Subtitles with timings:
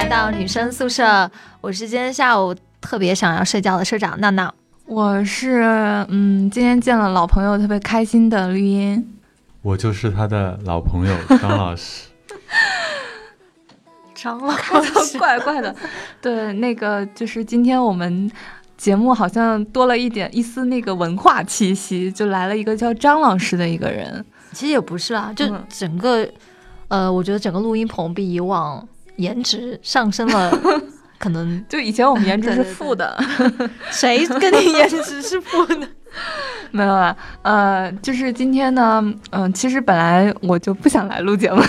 [0.00, 4.54] 来到女生宿舍，我是今天下午特别想要睡觉的社长闹闹。
[4.86, 5.60] 我是
[6.08, 9.06] 嗯，今天见了老朋友，特别开心的绿茵。
[9.60, 12.08] 我就是他的老朋友张老师。
[14.16, 15.76] 张老师，怪怪的。
[16.22, 18.30] 对，那个就是今天我们
[18.78, 24.24] 节目好像多了一点一丝那个文化气息，就来了一个叫张老师的一个人。
[24.52, 26.26] 其实也不是啦，就整个，
[26.88, 28.88] 呃，我觉得整个录音棚比以往
[29.20, 30.50] 颜值上升了。
[31.18, 33.14] 可能就以前我们颜值是负的，
[33.92, 35.86] 谁跟你颜值是负的？
[36.72, 41.60] 没有啊，呃，就是今天呢，嗯，其实本来我就不想来录节目，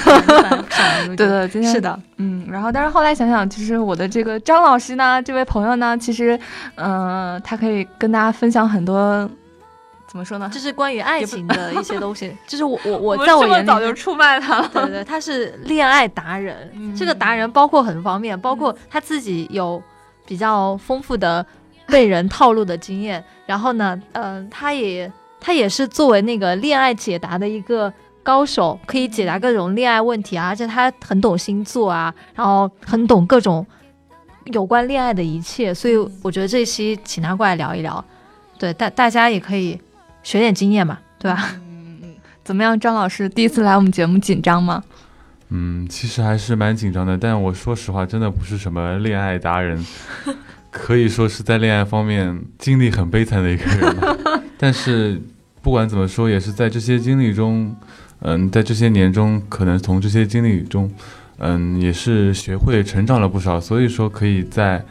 [1.18, 6.40] 对对，今天是的，嗯，然后但是后来想想，其实我的这个张老师呢，这位朋友呢，其实，
[6.76, 9.30] 嗯，他可以跟大家分享很多。
[10.12, 10.50] 怎么说呢？
[10.54, 12.36] 就是关于爱情的一些东西。
[12.46, 14.70] 就是我我我在我眼里早就出卖他了。
[14.76, 16.70] 对对，他是恋爱达人。
[16.94, 19.82] 这个达人包括很方面，包括他自己有
[20.26, 21.46] 比较丰富的
[21.88, 23.24] 被人套路的经验。
[23.46, 25.10] 然后呢，嗯，他也
[25.40, 30.50] 他也是作为那个恋爱解答的一个高手，可以解答各种恋爱问题啊。
[30.50, 33.66] 而且他很懂星座啊，然后很懂各种
[34.48, 35.74] 有关恋爱的一切。
[35.74, 38.04] 所以我觉得这一期请他过来聊一聊。
[38.60, 39.80] 对，大大家也可以。
[40.24, 41.56] 学点经验嘛，对吧？
[41.68, 42.10] 嗯嗯，
[42.44, 44.84] 怎么样，张老师第一次来我们节目紧张吗？
[45.50, 47.18] 嗯，其实还是蛮紧张的。
[47.18, 49.86] 但我说实话，真的不是什么恋爱达人，
[50.72, 53.98] 可以说是在恋爱方面经历很悲惨的一个人。
[54.58, 55.22] 但是
[55.62, 57.76] 不管怎么说，也是在这些经历中，
[58.20, 60.90] 嗯，在这些年中，可能从这些经历中，
[61.40, 63.60] 嗯，也是学会成长了不少。
[63.60, 64.82] 所以说，可以在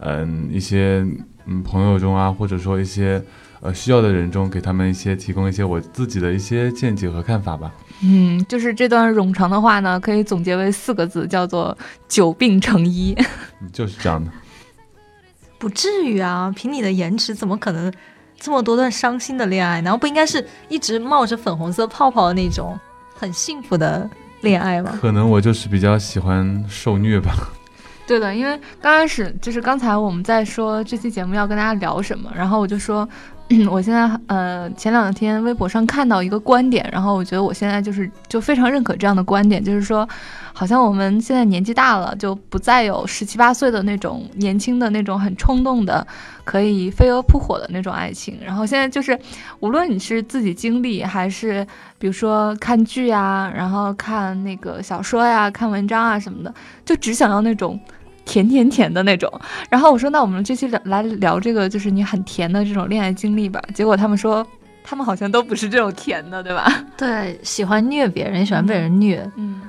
[0.00, 1.06] 嗯一些
[1.46, 3.22] 嗯朋友中啊，或者说一些。
[3.62, 7.70] 呃，需要的人中，给他们一些提供一些我自己的一些见解和看法吧。
[8.02, 11.76] 嗯，就是这段冗长的话呢，可以总结为四个字，叫做
[12.08, 13.14] “久病成医”。
[13.70, 14.30] 就是这样的。
[15.58, 17.92] 不至于啊，凭你的颜值，怎么可能
[18.38, 19.82] 这么多段伤心的恋爱？
[19.82, 22.80] 难道不应该是一直冒着粉红色泡泡的那种
[23.14, 24.08] 很幸福的
[24.40, 24.98] 恋爱吗？
[25.02, 27.34] 可能我就是比较喜欢受虐吧。
[28.06, 33.06] 对的，因为刚开始就是刚才我们在说这期节目要跟大家聊什么，然后我就说。
[33.68, 40.08] 我现在呃，前两天微博上看到一个观点，然后我觉得我现在就是就非常认可这样的观点，就是说，
[40.52, 46.06] 好像我们现在年纪大了，就不再有十七八岁的那种年轻的那种很冲动的，
[46.44, 48.38] 可以飞蛾扑火的那种爱情。
[48.44, 49.18] 然后现在就是，
[49.58, 51.66] 无论你是自己经历，还是
[51.98, 57.78] 比如说看剧呀，然后看那个小说呀，看文章啊什么的，就只想要那种。
[58.30, 59.28] 甜甜甜的那种，
[59.68, 63.60] 然后我说，那我们这期来聊这个，就是你很甜的这种恋爱经历吧。
[63.74, 64.46] 结果他们说，
[64.84, 66.72] 他们好像都不是这种甜的，对吧？
[66.96, 69.28] 对，喜欢虐别人，喜欢被人虐。
[69.34, 69.60] 嗯。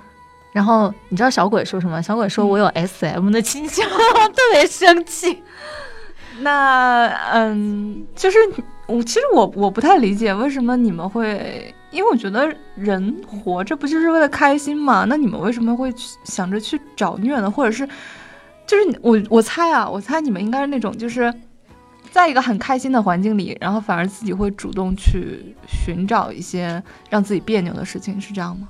[0.54, 2.00] 然后你知道小鬼说什么？
[2.04, 5.42] 小鬼说我有 S M 的倾向， 特别生气。
[6.42, 8.38] 那嗯，就是
[8.86, 15.04] 我其实我我不太理解为什么你们会，因为我觉得人活着不就是为了开心嘛？
[15.10, 15.92] 那你们为什么会
[16.26, 17.50] 想着去找虐呢？
[17.50, 17.90] 或者是？
[18.72, 21.34] 就是我，我猜啊，我猜你们应该是那种，就是
[22.10, 28.70] 在一个很开心的环境里，然后反而自己会主动去寻找一些让自己别扭的事情，是这样吗？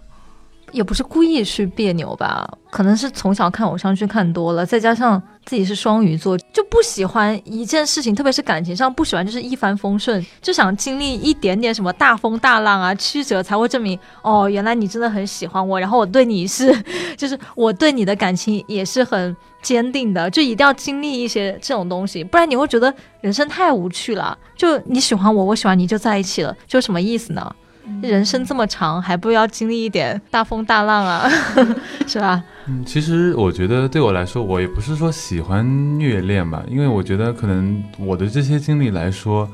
[0.71, 16.73] 也不是故意去别扭吧，可能是从小看偶像剧看多了，再加上自己是双鱼座，就不喜欢一件事情，特别是感情上不喜欢就是一帆风顺，就想经历一点点什么大风大浪啊曲折，才会证明哦，原来你真的很喜欢我，然后我对你是，
[17.17, 24.37] 就是我对你的感情也是很坚定的，就一定要经历一些这种东西，不然你会觉得人生太无趣了。
[24.55, 27.55] 就你喜欢我，我喜欢你就在一起了，就什么意思呢？
[28.01, 31.29] 人生这么长，还不要经历一点大风大浪啊，
[32.07, 32.43] 是吧？
[32.67, 39.49] 嗯，其实我觉得对我来说，我也不是说喜欢虐恋吧，因为我觉得可能我的这些经历来说，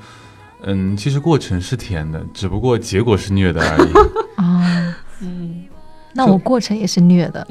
[0.64, 3.92] 嗯，其实过程是甜的，只不过结果是虐的而已。
[4.36, 5.64] 啊，嗯，
[6.14, 7.48] 那我过程也是虐的。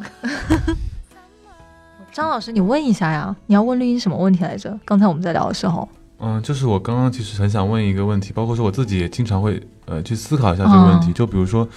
[2.12, 4.78] 张老师，你问一下呀，你要问绿茵什么问题来着？
[4.84, 5.88] 刚才我们在聊的时候。
[6.18, 11.68] 嗯，就是我刚刚其实很想问一个问题，包括说我自己也经常会呃去思考一下这个问题，就比如说，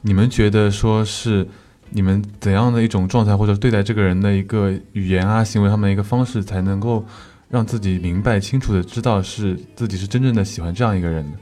[0.00, 1.46] 你们觉得说是
[1.90, 7.04] 你们怎样的一种状态，或者对待这个人的一个语言啊、行为上面一个方式，才能够
[7.48, 11.38] 让自己明白清楚的知道是自己是真正的喜欢这样一个人的？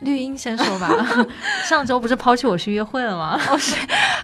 [0.00, 0.88] 绿茵先说吧，
[1.64, 3.40] 上周不是抛弃我去约会了吗？
[3.50, 3.74] 哦是，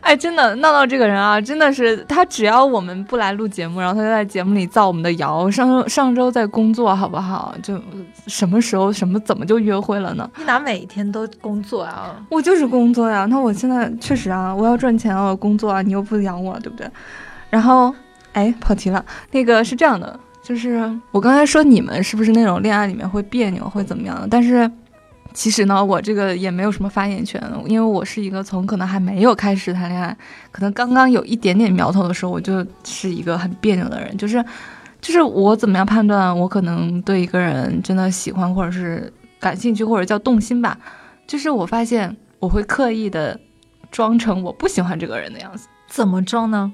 [0.03, 5.51] 哎，真的闹闹这个人啊，真的是他只要我们不来录节目，然后他就在节目里造我们的谣。
[5.51, 7.55] 上上周在工作，好不好？
[7.63, 7.81] 就
[8.27, 10.31] 什么时候什么怎么就约会了呢？
[10.37, 12.17] 你哪每天都工作啊？
[12.29, 13.25] 我就是工作呀。
[13.31, 16.87] 那我现在确实啊，我要赚钱啊，我工作啊，你又不养我，对不对？
[17.49, 17.95] 然后
[18.35, 19.03] 哎，跑题了。
[19.31, 24.29] 那个是这样的，就是我刚才说你们是不是那种恋爱里面会别扭，会怎么样的？
[24.31, 24.71] 但是
[25.35, 30.17] 其实呢，我这个也没有什么发言权，因为我是一个从可能还没有开始谈恋爱，
[30.51, 34.17] 可能刚刚有一点点苗头的时候，我就是一个很别扭的人。
[34.17, 34.45] 就是
[35.01, 40.79] 就是我怎么样判断我可能对一个人真的喜欢，或者是感兴趣，或者叫动心吧？
[41.27, 43.39] 就是我发现我会刻意的
[43.91, 45.67] 装成我不喜欢这个人的样子。
[45.89, 46.73] 怎么装呢？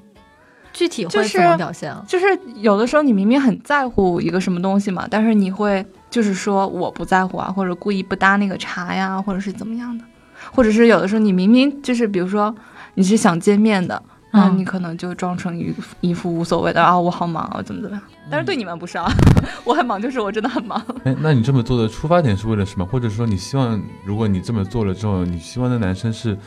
[0.71, 2.03] 具体会是怎么表现啊？
[2.07, 2.25] 就是
[2.57, 10.03] 有的时候你明明很在乎一个什么东西嘛，但是你会就是说我不在乎啊，或者故意不搭那个茬呀，或者是怎么样的，
[10.51, 12.53] 或者是有的时候你明明就是比如说
[12.95, 14.01] 你是想见面的，
[14.31, 18.03] 然后嗯你可能就装成一副一副无所谓的啊，我好忙啊，怎么怎么样。
[18.31, 19.07] 但是对你们不是啊，
[19.65, 20.79] 我很忙，就是我真的很忙。
[21.03, 22.85] 哎，那你这么做的出发点是为了什么？
[22.85, 26.37] 或者说你希望，如果你这么做了之后，你希望的男生是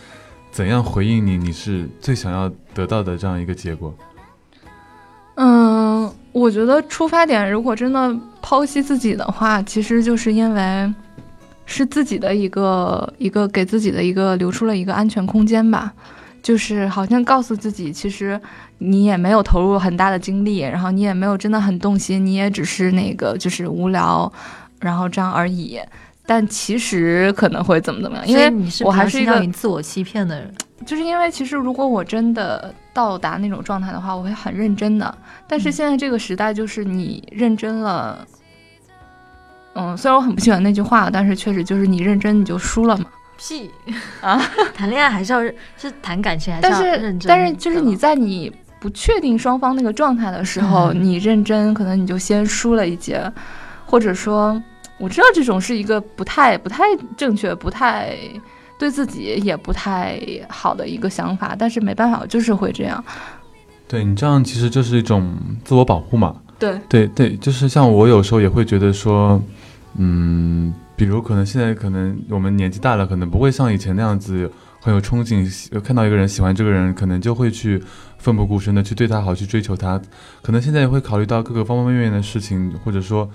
[0.51, 1.37] 怎样回应你？
[1.37, 3.95] 你是最想要得到的这样一个结果？
[5.35, 10.93] 嗯，我觉得出发点如果真的剖析自己的话，其实就是因为
[11.65, 15.93] 是自己的一个一个给自己的一个留出了一个安全空间吧，
[16.43, 18.39] 就是好像告诉自己，其实
[18.79, 24.31] 你也没有投入很大的精力，然后你也没有真的很动心，你也只是那个就是无聊，
[24.81, 25.81] 然后这样而已。
[26.25, 28.53] 但其实可能会怎么怎么样，因为
[28.85, 30.55] 我还是一个自我欺骗的人。
[30.85, 35.15] 就是因为其实如果我真的到达那种状态的话，我会很认真的。
[35.47, 38.27] 但是嗯现在这个时代，就是你认真了，
[39.75, 43.07] 嗯，虽然我很不喜欢那句话，但是确实就是你认真你就输了嘛。
[43.39, 43.71] 屁
[44.21, 44.41] 啊！
[44.73, 45.43] 谈恋爱还是要
[45.77, 47.29] 是谈感情还是但是要认真的？
[47.29, 53.21] 但是就是你在你不确定双方那个状态的时候，嗯你认真，可能你就先输了一截，
[53.85, 54.63] 或者说
[54.99, 56.85] 我知道这种是一个不太不太
[57.17, 58.17] 正确、不太。
[58.83, 63.05] 对自己也不太好的一个想法，但是没办法，我就是会这样。
[63.87, 65.33] 对你这样其实就是一种
[65.63, 66.35] 自我保护嘛。
[66.59, 69.41] 对，对对，就是像我有时候也会觉得说，
[69.99, 74.51] 嗯，比如可能现在可能我们年纪大了，可能不会像以前那样子
[74.81, 77.81] 很有憧憬，看到一个人喜欢这个人，可能就会去
[78.19, 80.01] 奋不顾身的去对他好，去追求他。
[80.43, 83.31] 可能现在也会考虑到各个方方面面的事情，或者说，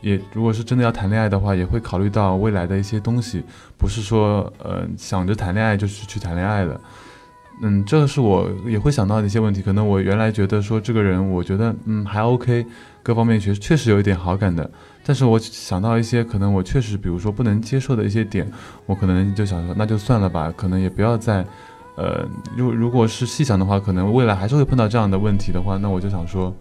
[0.00, 3.42] 也如果是真的要谈恋爱的话，也会考虑到未来的一些东西，
[3.76, 6.80] 不是说呃想着谈恋爱就是去谈恋爱了。
[7.62, 9.60] 嗯，这是我也会想到的一些问题。
[9.60, 12.64] 可能我原来觉得说这个人，我觉得嗯还 OK，
[13.02, 14.70] 各方面确确实有一点好感的。
[15.04, 18.50] 但是我想到一些可能我确实，比如说不能接受的一些点，
[18.86, 21.44] 我可能就想说那就算了吧，可能也不要再，
[21.96, 22.26] 呃，
[22.56, 26.54] 如如果是细想的话，可能未来还是会碰到这样的问题的话，那我就想说，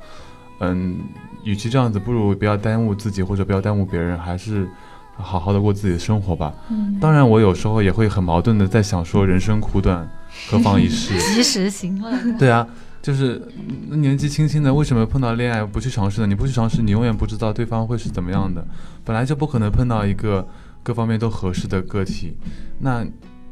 [0.59, 0.97] 嗯，
[1.43, 4.69] 与其这样子，不如不要耽误自己或者不要耽误别人，还是
[5.15, 6.53] 好好的过自己的生活吧。
[6.69, 10.09] 嗯当然，我有时候也会很矛盾的在想说，人生苦短，
[10.49, 11.17] 何妨一 试。
[11.33, 12.11] 及时行乐。
[12.37, 12.67] 对啊，
[13.01, 13.41] 就是
[13.89, 16.27] 嗯年纪轻轻的，为什么碰到恋爱不去尝试呢？
[16.27, 18.65] 你不去尝试，你永远不知道对方会是怎么样的。
[19.05, 20.47] 本来就不可能碰到一个
[20.83, 22.35] 各方面都合适的个体。
[22.79, 23.05] 那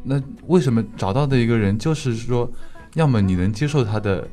[0.03, 2.49] 那为什么找到的一个人，就是说，
[2.93, 4.27] 要么你能接受他的，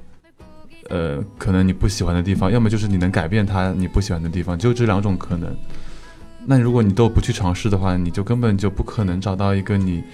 [0.90, 5.56] 呃，可能你不喜欢的地方，要么就是你能改变他你不喜欢的地方，就这两种可能。
[6.46, 10.04] 那如果你都不去尝试的话，你就根本就不可能找到一个你，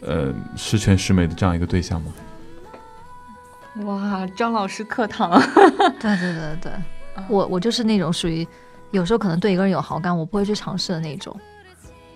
[0.00, 2.12] 呃，十全十美的这样一个对象嘛。
[3.84, 5.40] 哇，张老师课堂，
[6.00, 6.72] 对对对对，
[7.28, 8.46] 我我就是那种属于
[8.90, 11.34] 有时候可能对一个人有好感，我不会去尝试的那种，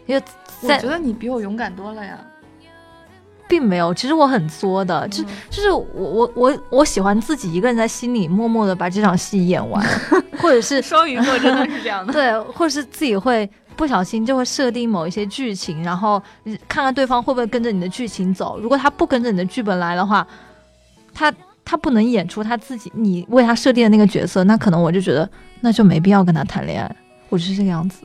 [0.07, 0.23] 因为
[0.63, 2.19] 我觉得你比我勇敢多了呀。
[3.49, 9.85] 并没有，其实我很作的，就嗯就是我我我我喜欢自己一个人在心里默默的把这场戏演完，
[10.39, 12.13] 或者是双鱼座真的是这样的。
[12.15, 16.23] 对，或者是自己会不小心就会设定某一些剧情，然后
[16.67, 18.59] 看看对方会不会跟着你的剧情走。
[18.61, 20.27] 如果他不跟着你的剧本来的话，
[21.15, 21.33] 他
[21.65, 25.29] 他不能演出他自己你为他设定的那个角色，那可能我就觉得
[25.61, 26.97] 那就没必要跟他谈恋爱。
[27.29, 28.03] 我就是这个样子，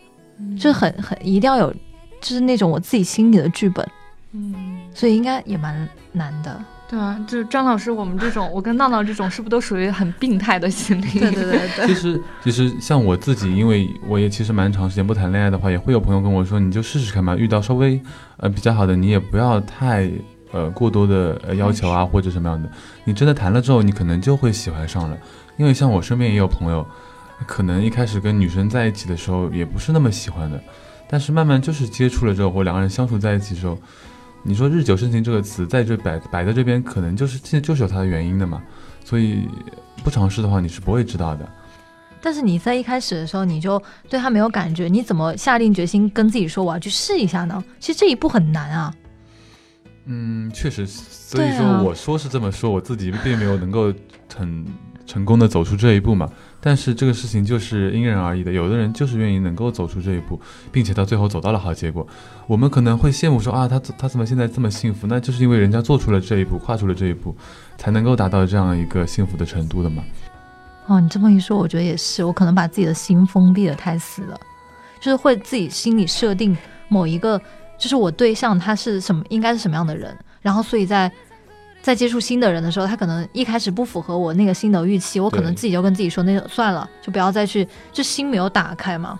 [0.55, 1.71] 就是很很一定要有，
[2.19, 3.87] 就是那种我自己心里的剧本，
[4.33, 6.63] 嗯，所以应该也蛮难的。
[6.89, 11.19] 对啊，就是张老师，我们这种， 我跟闹闹这种，是不是都属于很病态的心理？
[11.19, 18.01] 对对对对其实，其实像我自己，因为我也其实蛮长时间不谈恋爱的话，也会有朋友跟我说，你就试试看吧，遇到稍微
[18.37, 20.11] 呃比较好的，你也不要太
[20.51, 22.69] 呃过多的呃要求啊或者什么样的。
[23.05, 25.17] 你真的谈了之后，你可能就会喜欢上了。
[25.55, 26.85] 因为像我身边也有朋友，
[27.47, 30.61] 可能一开始跟女生在一起的时候也不是那么喜欢的，
[31.09, 33.77] 但是慢慢就是接触了之后，或两个人相处在一起之后，
[34.43, 38.61] 你说日久生情这个词在这摆摆在这边，可能就是其实就是有它的原因的嘛。
[39.03, 39.47] 所以
[40.03, 41.47] 不尝试的话，你是不会知道的。
[42.21, 47.63] 但是你在一开始的时候，你就对他没有感觉，你怎么下定决心跟自己说我要去试一下呢？
[47.79, 48.93] 其实这一步很难啊。
[50.05, 53.93] 嗯，确实，所以说我说是这么说，我自己并没有能够
[54.35, 54.65] 很
[55.05, 56.29] 成功的走出这一步嘛。
[56.63, 60.39] 但是这个事情就是因人而异的，有的人就是愿意能够走出这一步，
[60.71, 62.05] 并且到最后走到了好结果。
[62.45, 65.07] 我们可能会羡慕说啊，他他怎么现在这么幸福？
[65.07, 67.35] 那就是因为人家做出了这一步，跨出了这一步，
[67.77, 70.03] 才能够达到这样一个幸福的程度的嘛。
[70.85, 74.39] 哦，你这么一说，我觉得也是，我可能把自己的心封闭的太死了，
[74.99, 76.55] 就是会自己心里设定
[76.89, 77.41] 某一个，
[77.79, 81.11] 就是我对象他是什么，应该是什么样的人，然后所以在。
[81.81, 89.19] 在接触新的人的时候，他可能一开始不符合我那个新的预期，我可能自己就跟自己说，那就算了，就不要再去，就心没有打开嘛。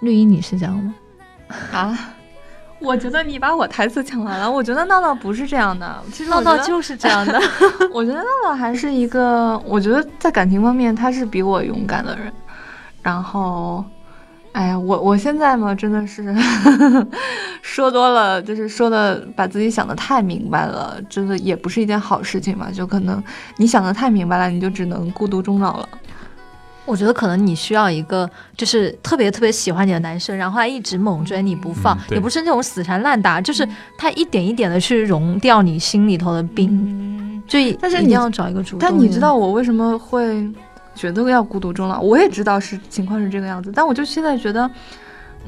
[0.00, 0.94] 绿衣，你是这样吗？
[1.72, 1.98] 啊，
[2.78, 4.50] 我觉得你把我台词抢完了。
[4.50, 7.40] 我觉得闹闹不是这样的，其实闹闹就是这样的。
[7.90, 12.32] 我觉得闹闹还是一个，我觉得在感情方面他是比我勇敢的人，
[13.02, 13.84] 然后。
[14.56, 16.34] 哎呀，我我现在嘛，真的是
[17.60, 22.70] 说多了，就是说的把自己想的太明白了，真的也不是一件好事情嘛。
[22.72, 23.22] 就可能
[23.58, 25.86] 你想的太明白了，你就只能孤独终老了。
[26.86, 37.42] 我觉得可能你需要一个就是特别特别喜欢你的男生，然后他一直猛追你不放，也不是那种死缠烂打，就是他一点一点的去融掉你心里头的冰。
[37.46, 38.80] 就但是你要找一个主动。
[38.80, 40.50] 但你知道我为什么会？
[40.96, 44.68] 觉得要孤独终老，我也知道是情况是这个样子，但我就现在觉得，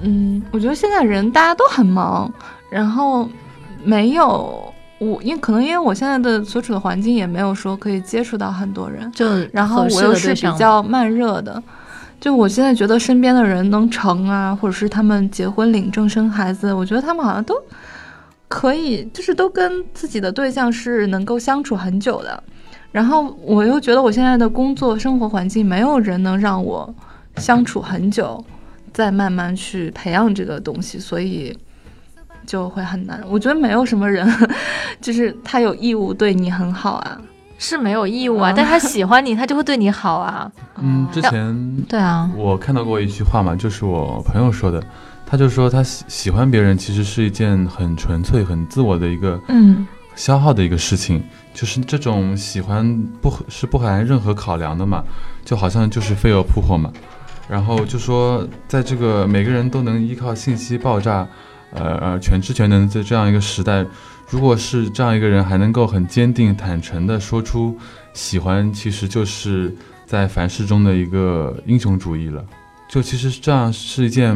[0.02, 2.30] 嗯，我觉得现在人大家都很忙，
[2.70, 3.28] 然后
[3.82, 11.60] 没有我，因可能因为我现在的所处的环境也没有说可以接触到很多人，就然后我又是比较慢热的，
[12.20, 17.54] 就我现在觉得身边的人能成啊，或者是他们结婚领证生孩子，我觉得他们好像都
[18.48, 22.42] 可以，就是都跟自己的对象是能够相处很久的。
[22.90, 26.92] 然后我又觉得我现在的工作生活环境没有人能让我
[27.36, 28.42] 相处很久，
[28.92, 31.56] 再慢慢去培养这个东西，所以
[32.46, 33.22] 就会很难。
[33.28, 34.26] 我觉得没有什么人，
[35.00, 37.20] 就是他有义务对你很好啊，
[37.58, 40.50] 是没有义务啊，但他喜欢你，他就会对你好啊。
[40.80, 44.82] 嗯，之前对啊，我看到过一句话嘛，就是我朋友说的，
[45.26, 51.22] 他就说他喜喜欢别人其实是一件很纯粹、很自我的一个嗯消耗的一个事情。
[51.58, 55.02] 就是这种喜欢不是不含任何考量的嘛，
[55.44, 56.92] 就好像就是飞蛾扑火嘛。
[57.48, 61.26] 然后就说，在这个每个人都能依靠信息爆炸，
[61.72, 63.84] 呃呃全知全能的这样一个时代，
[64.30, 67.76] 如果是这样一个人还能够很坚定坦诚的说出
[68.12, 69.74] 喜欢，其实就是
[70.06, 72.44] 在凡事中的一个英雄主义了。
[72.88, 74.34] 就其实这样是一件，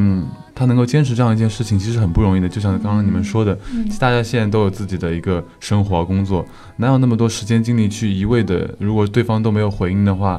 [0.55, 2.47] 他能够坚持这样一件事情，其实很不容易的。
[2.47, 3.59] 就像刚刚你们说的，
[3.99, 6.45] 大家现在都有自己的一个生活工作，
[6.77, 8.75] 哪有那么多时间精力去一味的？
[8.79, 10.39] 如果对方都没有回应的话，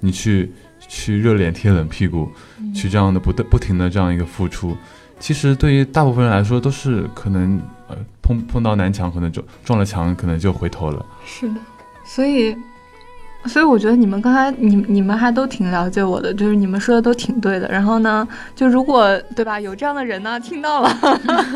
[0.00, 2.28] 你去去热脸贴冷屁股，
[2.74, 4.76] 去这样的不不不停的这样一个付出，
[5.18, 11.06] 其实对于大部分人来说都是可能呃碰碰到南墙可能就撞了墙，可能就回头了。
[11.24, 11.54] 是的，
[12.04, 12.54] 所以。
[13.46, 17.68] 所以我觉得你们刚才你你们还都挺了解我的，就是你们说的都挺对的。
[17.68, 20.90] 然后呢，就如果对吧，有这样的人呢，听到了，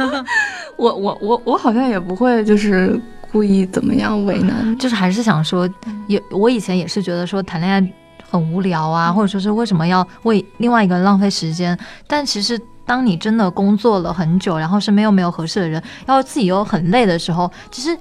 [0.76, 3.00] 我我我我好像也不会就是
[3.32, 5.68] 故意怎么样为难，就是还是想说，
[6.06, 7.92] 也我以前也是觉得说谈恋爱
[8.30, 11.76] 很无聊啊，或者说是为什么要为另外一个人浪费时间？
[12.06, 17.96] 但其实当你真的工作了很久，然后身边又没有合适的人，然后自己又很累的时候，其实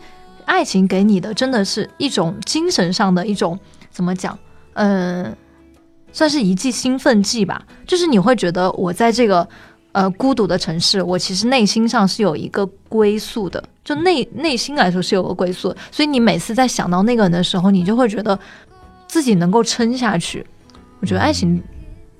[0.45, 3.57] 爱情给你的真的是一种精神上的一种。
[3.97, 4.37] 怎么讲？
[4.73, 5.35] 嗯，
[6.11, 7.59] 算是一剂兴奋剂吧。
[7.87, 9.47] 就是你会觉得我在这个
[9.91, 15.75] 呃孤独的城市，我其实内心上是有一个归宿的，就内内心来说是有个归宿。
[15.91, 18.39] 所以你每次在想到那个人的时候，你就会觉得
[19.07, 20.45] 自己能够撑下去。
[20.99, 21.59] 我觉得爱情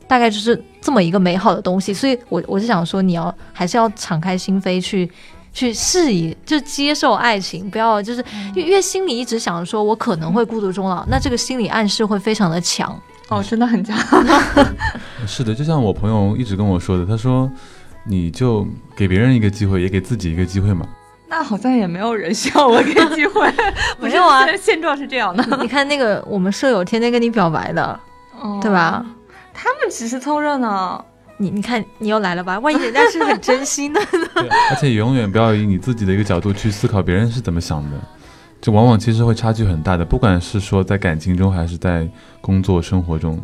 [0.07, 1.93] 大概就是这么一个美好的东西。
[1.93, 5.07] 所以我我是想说，你要还是要敞开心扉去。
[5.57, 8.23] 去适宜，就接受爱情，不要就是
[8.53, 12.95] 因为心里一直想着说，我可能会孤独终老，那这个心理暗示会非常的强
[13.29, 13.97] 哦，真的很强。
[15.25, 17.51] 是的，就像我朋友一直跟我说的，他说，
[18.03, 20.85] 你就给别人一个机会，也给自己一个机会嘛。
[21.27, 23.51] 那好像也没有人需要我给机会，
[23.97, 25.43] 没有啊，现状是这样的。
[25.59, 27.99] 你看那个我们舍友天天跟你表白的，
[28.61, 29.03] 对吧？
[29.55, 31.03] 他们只是凑热闹。
[31.37, 32.59] 你你看，你又来了吧？
[32.59, 34.49] 万一人家是很真心的呢？
[34.71, 37.97] 而且永远不要以你自己的一个角度去思考别人是怎么想的，
[38.59, 40.03] 就往往其实会差距很大的。
[40.03, 42.07] 不管是说在感情中，还是在
[42.41, 43.39] 工作生活中，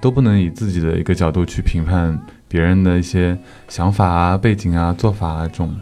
[0.00, 5.74] 都不能以自己的一个角度去评判别人的一些想法啊、背景啊、做法啊这种。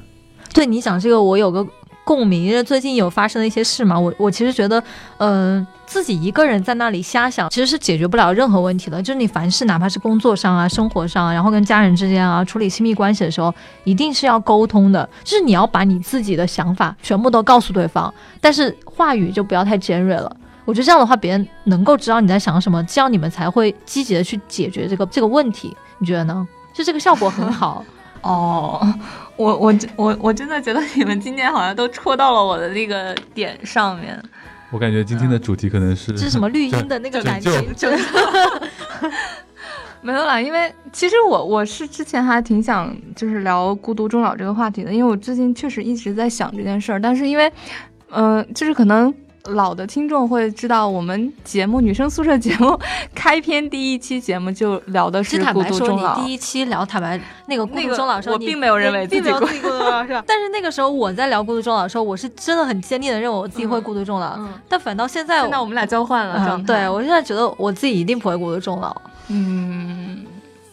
[0.53, 1.67] 对你讲这个，我有个。
[2.05, 4.83] 共鸣，因为最近有发生的一些事嘛，我我其实觉得，
[5.19, 9.01] 嗯，自己一个人在那里瞎想，其实是解决不了任何问题的。
[9.03, 13.55] 就是你凡事，哪怕是工作上啊、生活上啊，然后跟家人之间啊，处理亲密关系的时候，
[13.85, 15.09] 一定是要沟通的。
[15.23, 20.37] 就是你要把你自己的想法全部都告诉对方，但是话语就不要太尖锐了。
[20.65, 25.77] 我觉得这样的话，别人能够知道你在想什么，这样你们才会积极的去解决这个这个问题。
[25.99, 26.47] 你觉得呢？
[26.75, 27.85] 就这个效果很好。
[28.23, 28.81] 哦，
[29.43, 34.17] 我我我我真的觉得你们今天好像都戳到了我的那个点上面。
[34.71, 37.91] 我感觉今天的主题可能是这是什么绿茵的那个感情，就
[40.01, 40.41] 没有啦。
[40.41, 47.53] 因为其实我我是之前还挺想就是聊孤独终老这个话题的，因为我最近确实一直在想这件事儿，但是因为
[48.11, 49.13] 嗯，就是可能。
[49.47, 52.79] 老的听众会知道，我们节目《女生宿舍》节目
[53.15, 56.15] 开篇第一期节目就聊的是孤独终老。
[56.21, 60.23] 第一期聊坦白那个孤独终老时候，我并没有认为自己孤独终老，是吧？
[60.29, 64.39] 但是那个时候我在聊孤独终老的时候，我是真的很坚定的认为我自己会孤独终老。
[64.69, 66.63] 但反倒现在，现在我们俩交换了。
[66.67, 68.95] 对我现在觉得我自己一定不会孤独终老。
[69.29, 70.25] 嗯。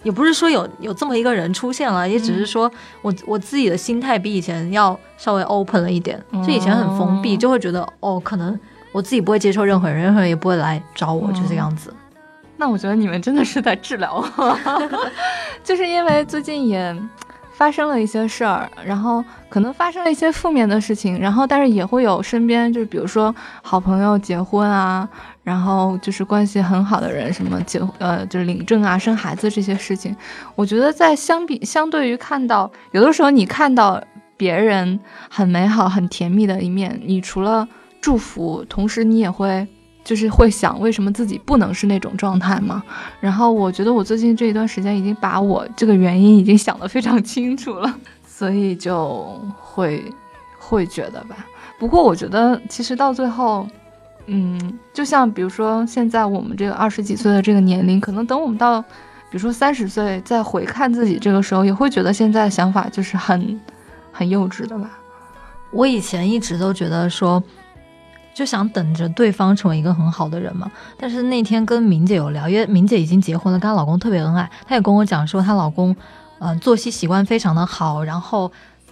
[0.04, 8.58] 也不是说有有这么一个人出现了，也只是说我我自己的心态比以前要稍微 open 了一点，就以前很封闭，就会觉得哦，可能
[8.92, 11.94] 我自己不会接受任何人，任何人也不会来找我，就这样子。
[12.58, 14.24] 那我觉得你们真的是在治疗，
[15.64, 16.96] 就是因为最近也。
[17.60, 25.06] 发生了一些事儿，然后可能发生了一些负面的事情，然后但是也会有身边就是比如说好朋友结婚啊，
[25.44, 30.16] 然后就是关系很好的人什么结呃就是领证啊生孩子这些事情，
[30.56, 34.02] 我觉得在相比相对于看到有的时候你看到
[34.38, 34.98] 别人
[35.30, 37.68] 很美好很甜蜜的一面，你除了
[38.00, 39.68] 祝福，同时你也会。
[40.10, 42.82] 就是会想为什么自己不能是那种状态吗？
[43.20, 50.04] 然后我觉得我最近这一段时间已经把我这个原因已经想得非常清楚了， 所以就会
[50.58, 51.46] 会觉得吧。
[51.78, 53.68] 不过我觉得其实到最后，
[54.26, 58.88] 嗯，就像比如说现在我们这个二十几岁的这个年龄，可能等我们到，比
[59.34, 63.62] 如说三十岁再回看自己这个时候，也会觉得现在的想法就是很
[64.12, 64.90] 很幼稚的吧。
[65.70, 67.44] 我以前一直都觉得说。
[68.40, 70.72] 就想等着对方成为一个很好的人嘛。
[70.98, 74.50] 但是那天跟明姐有聊，因为明姐已经结婚了，跟她老公特别恩爱。
[74.66, 75.94] 她也跟我讲说，她老公，
[76.40, 78.50] 嗯，作息习惯非常的好，然后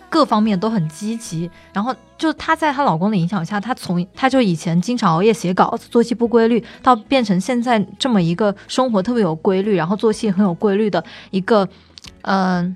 [0.09, 1.49] 各方面都很积极。
[1.71, 11.65] 然后就她在她老公的影响下，她从她就以前经常熬夜写稿子，作息不规律，到变成现在这么一个生活特别有规律，然后作息很有规律的一个，
[12.23, 12.75] 嗯，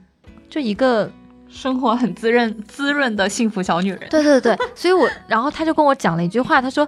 [0.49, 1.11] 就一个。
[1.51, 6.87] 生活很滋润滋润的幸福小女人，对对对，所以我然后他就跟我讲了一句话，他说，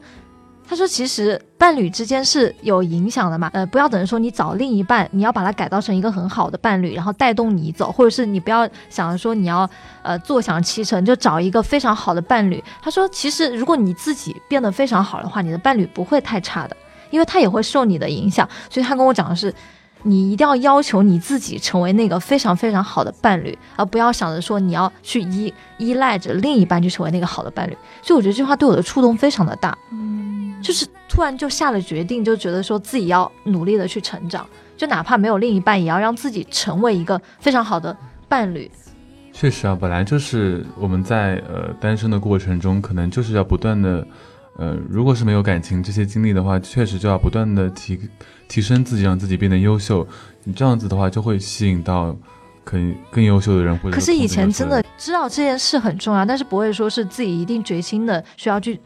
[0.65, 9.69] 他说其实伴侣之间是有影响的嘛，呃，不要等于说你找另一半，你要把它改造成一个很好的伴侣，然后带动你走，或者是你不要想着说你要
[10.01, 12.63] 呃坐享其成，就找一个非常好的伴侣。
[12.81, 16.77] 他说，其实如果你自己变得非常好的话，你的伴侣不会太差的，
[17.11, 18.47] 因为他也会受你的影响。
[18.69, 19.53] 所以他跟我讲的是。
[20.03, 27.77] 你一定要要求你自己成为那个非常非常好的伴侣，而不要想着说你要去依依赖着另一半去成为那个好的伴侣。
[28.01, 37.95] 所以我觉得这句话对我的触动非常的大，嗯，就是突然就下了决定，就觉得说自己要努力的去成长，就哪怕没有另一半，也要让自己成为一个非常好的
[38.27, 38.69] 伴侣。
[39.31, 44.05] 确实啊，本来就是我们在呃单身的过程中，可能就是要不断的。
[44.57, 47.99] 呃，如果是没有感情这些经历的话，确实就要不断的提
[48.47, 50.07] 提升自己，让自己变得优秀。
[50.43, 52.15] 你这样子的话，就会吸引到
[52.63, 53.75] 可以更优秀的人。
[53.79, 58.79] 或者可是以前真的知道这件事很重要，但是不会说是自己一定决心的需要去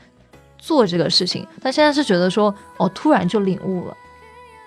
[0.58, 1.46] 做这个事情。
[1.62, 3.98] 但现在是觉得说，哦，突然就领悟了，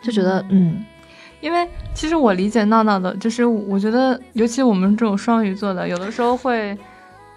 [0.03, 0.85] 就觉得嗯，
[1.41, 6.77] 因为其实我理解闹闹的，就是我觉得，尤其我们这种双鱼座的，有的时候会。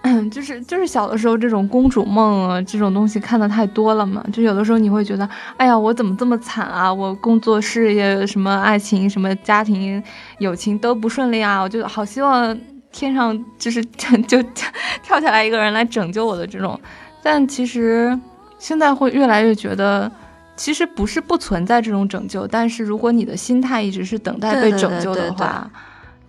[0.29, 6.93] 就是就是小的时候这种公主梦啊，这种东西看的太多了嘛，就有的时候你会觉得，哎呀，我怎么这么惨啊？
[6.93, 10.03] 我工作、事业、什么爱情、什么家庭、
[10.39, 11.61] 友情都不顺利啊！
[11.61, 12.57] 我就好希望
[12.91, 13.83] 天上就是
[14.27, 14.43] 就
[15.01, 16.77] 跳下来一个人来拯救我的这种。
[17.21, 18.17] 但其实
[18.59, 20.11] 现在会越来越觉得，
[20.57, 25.71] 其实不是不存在这种拯救，但是如果你的心态一直是等待被拯救的话。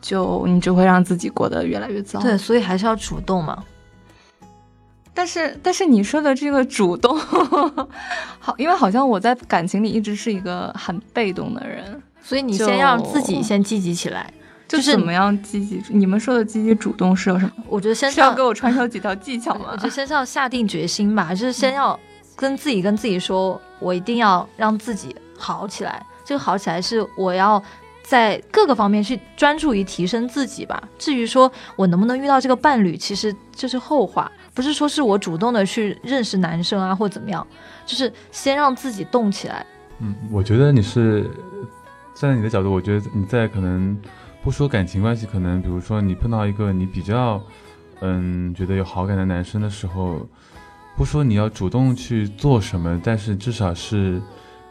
[0.04, 2.20] 就你就会让自己过得越来越糟。
[2.20, 3.64] 对，所以还是要主动嘛。
[5.14, 7.18] 但是，但是你说的这个主动，
[8.38, 14.30] 好，因为好像我在感情里一直是一个很被动的人，所以你先让自己先积极起来。
[14.68, 15.82] 就是怎么样积极？
[15.88, 17.52] 你们说的积极主动是有什么？
[17.68, 19.70] 我觉得先是要给我传授几条技巧吗？
[19.72, 21.98] 我觉得先是要下定决心吧，就是先要
[22.36, 26.04] 跟自己跟自己说，我一定要让自己好起来。
[26.24, 27.62] 这个好起来是我要。
[28.04, 30.80] 在各个方面去专注于提升自己吧。
[30.98, 37.44] 至于说我能不能遇到这个伴侣，其实这是后话，不是说是我主动的去认识男生啊，或怎么样，
[37.86, 39.64] 就是先让自己动起来。
[40.00, 41.22] 嗯，我觉得你是
[42.14, 43.98] 站在你的角度，我觉得你在可能
[44.42, 47.42] 不说感情关系，可能比如说你碰到一个你比较
[48.00, 50.28] 嗯觉得有好感的男生的时候，
[50.94, 54.20] 不说你要主动去做什么，但是至少是，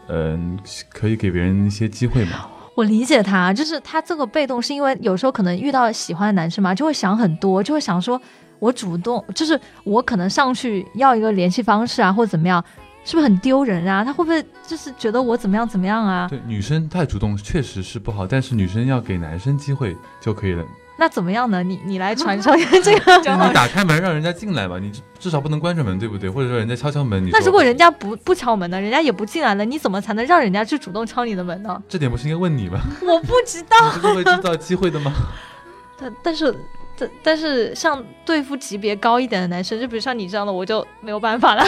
[0.08, 0.60] 嗯、
[0.92, 2.48] 可以给别人一些机会嘛。
[2.76, 8.20] 我理解他，就是他这个被动，是因为有时候可能遇到喜欢的男生嘛，就会想很多，就会想说，
[8.60, 12.64] 我主动，就是我可能上去要一个联系方式啊，或者怎么样，
[13.06, 14.04] 是不是很丢人啊？
[14.04, 16.28] 他会不会就是觉得我怎么样怎么样啊？
[16.30, 20.66] 对，女生太主动确实是不好，但是女生要给男生机会就可以了。
[21.04, 21.62] 那怎么样呢？
[21.62, 23.22] 你你来传 授一下这个。
[23.22, 26.30] 就你打开门让人家进来吧，你至至少不能关着门，对不对？
[26.30, 28.80] 或者说人家敲敲门，你那如果人家不不敲门呢？
[28.80, 31.78] 人家也不进来了，你怎么才能让人家去主动敲你的门呢？
[31.90, 32.80] 这点不是应该问你吗？
[33.02, 33.76] 我不知道。
[33.96, 35.12] 你不是会制造机会的吗？
[36.00, 36.56] 但但是
[36.98, 41.66] 但但是像对付级别高一点的男生，就比如像你这样的，我就没有办法了。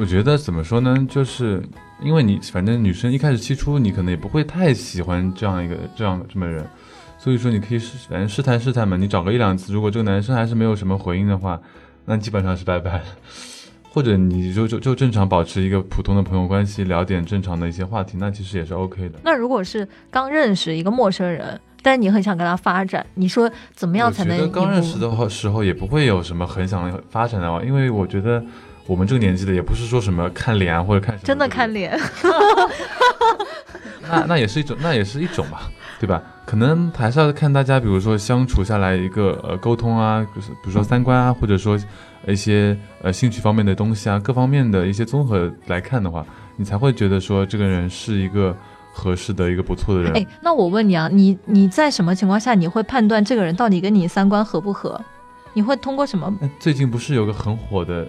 [0.00, 1.62] 我觉得怎么说呢，就是
[2.00, 6.66] 因为你反正女生一开始起初你可能也不会太喜欢这样一个这样这么人，
[7.18, 11.60] 所以说你可以试反正试探试探嘛，你找个一两次，如果这个男生还是没有什么回应的话，
[12.04, 13.04] 那基本上是拜拜了。
[13.90, 19.18] 或者你就就就正常保持一个普通的朋友关系，聊点正常的一些话题，那其实也是 OK 的。
[19.22, 28.44] 那如果是刚认识一个陌生人，但是你很想跟他发展，你说怎么样才能我觉得刚认识的话时候也不会有什么很想发展的话，因为我觉得
[28.86, 31.98] 我们这个年纪的也不是说什么看脸啊或者看什么，真的看脸？
[34.06, 36.22] 那那也是一种，那也是一种吧，对吧？
[36.46, 41.76] 可能还是要看大家，比如说相处下来一个呃沟通啊，就是比如说三观啊，或者说
[42.26, 46.24] 一些呃兴趣方面的东西啊，各方面的一些综合来看的话，
[46.56, 48.56] 你才会觉得说这个人是一个
[48.92, 50.12] 合适的一个不错的人。
[50.12, 55.00] 哎，那我问你啊，你你在什么情况下你会判断这个人到底跟你三观合不合？
[55.52, 56.32] 你会通过什么？
[56.40, 58.06] 那最近不是有个很火的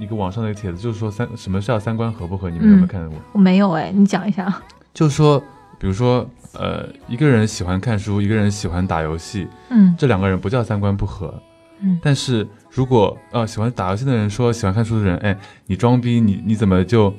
[0.00, 2.50] 一个网上的帖子，就是说三什么叫三观合不合？
[2.50, 3.18] 你们有没有看到过？
[3.32, 4.52] 我没有哎，你讲一下。
[4.92, 5.38] 就是说，
[5.78, 11.32] 比如说呃，一个人喜欢看书，一个人喜欢打游戏，嗯这两个人不叫三观不合。
[11.80, 17.12] 嗯但是如果呃喜欢打游戏的人说喜欢看书的人，哎，你装逼，你你怎么就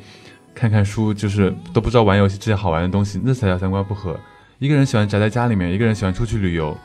[0.56, 4.20] 看看书，就是都不知道玩游戏这些好玩的东西，那才叫三观不合。
[4.58, 6.76] 一个人喜欢宅在家里面，一个人喜欢出去旅游，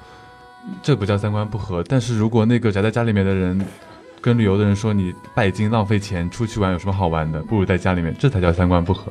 [0.82, 1.82] 这不叫三观不合。
[1.88, 3.58] 但是如果那个宅在家里面的人
[4.20, 9.10] 跟旅游的人说你拜金浪费钱，出去玩有什么好玩的，不如在家里面，这才叫三观不合。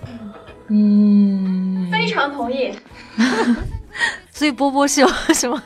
[0.71, 2.71] 嗯，非常同意。
[4.31, 5.62] 所以波波是有什么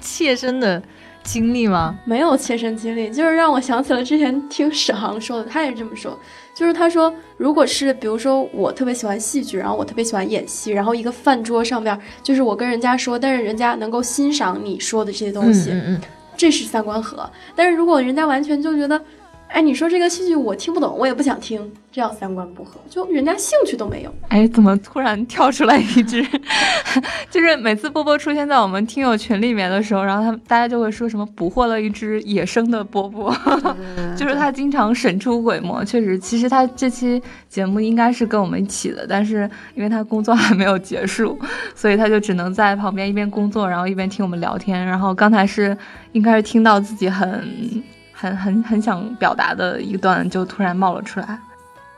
[0.00, 0.82] 切身的
[1.22, 1.98] 经历吗？
[2.06, 6.18] 没有切身经历，就是让我想起了之前听史航说的，他也这么说，
[6.54, 16.00] 就是他说，如果是比如说我特别喜欢戏剧，然后我特别喜欢演戏，然后一个饭桌上边，就是我跟人家说，但是人家能够欣赏你说的这些东西，嗯嗯
[16.36, 17.30] 这是三观合。
[17.54, 19.00] 但是如果人家完全就觉得，
[19.52, 21.60] 哎，你说这个戏剧我听不懂，我也不想听，
[21.90, 24.14] 这叫三观不合，就人家兴趣都没有。
[24.28, 26.24] 哎，怎么突然跳出来一只？
[27.28, 33.34] 就是每次波波出现在我们听友群里面的时候，然后他们大家就会说什么捕获了一只野生的波波，
[33.76, 35.84] 嗯， 就是他经常神出鬼没。
[35.84, 41.36] 确实，其实他这期节目应该是跟我们一起的，但是因为他工作还没有结束，
[41.74, 44.86] 所以他就只能在旁边一边工作，然后一边听我们聊天。
[44.86, 45.76] 然后刚才是
[46.12, 47.82] 应该是听到自己很。
[48.20, 51.40] 很很很想表达的一段，就突然冒了出来。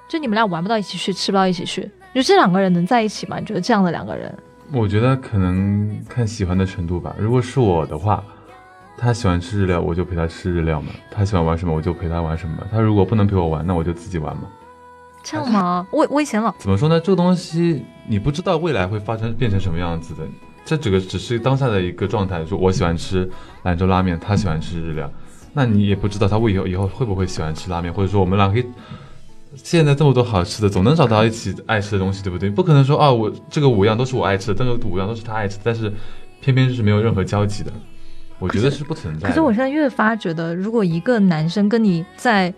[0.08, 3.38] 就你们俩玩不到一起去，吃不到一起去，就这两个人能在一起吗？
[3.40, 4.32] 你觉得这样的两个人？
[4.72, 7.14] 我觉得可能看喜欢的程度吧。
[7.18, 8.22] 如果是我的话，
[8.96, 12.64] 他喜欢吃日料，我就陪他吃日料嘛；他喜欢玩什么，我就陪他玩什么。
[12.70, 14.44] 他如果不能陪我玩，那我就自己玩嘛。
[15.24, 15.86] 这样吗？
[15.90, 17.00] 我我以前老怎么说呢？
[17.00, 20.22] 这个东西你不知道未来会发生变成什么样子的，
[20.64, 22.44] 这这个只是当下的一个状态。
[22.44, 23.28] 说我喜欢吃
[23.62, 25.10] 兰州拉面，他喜欢吃日料，
[25.52, 28.66] 那你也不知道他以后以后会不会喜欢吃拉面，或者说我们俩可以。
[29.54, 32.48] 现在这么多好吃的，总能找到一起爱吃的东西，对不对？
[32.48, 35.92] 不可能说啊，我这个五样都是我爱吃的，这个五样都是他爱吃的，但是
[36.40, 37.70] 偏偏就是没有任何交集的。
[38.38, 39.28] 我觉得是不存在的。
[39.28, 42.52] 可是我现在越发觉得，如果一个男生跟你在，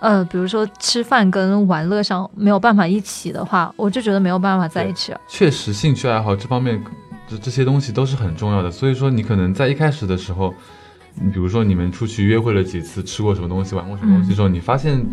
[0.00, 5.20] 呃，比如说吃饭跟玩乐上没有办法一起的话，我就觉得没有办法在一起了。
[5.28, 6.82] 确实兴趣爱好这方面，
[7.28, 8.70] 这这些东西都是很重要的。
[8.70, 10.54] 所以说，你可能在一开始的时候，
[11.14, 15.04] 你比如说你们出去约会了几次，吃过什么东西，玩过什么东西之后，你发现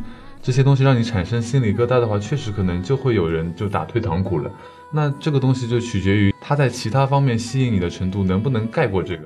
[0.42, 4.52] 这些东西让你产生心理疙瘩的话，确实可能就会有人就打退堂鼓了。
[4.92, 9.24] 那这个东西就取决于他在其他方面吸引你的程度能不能盖过这个。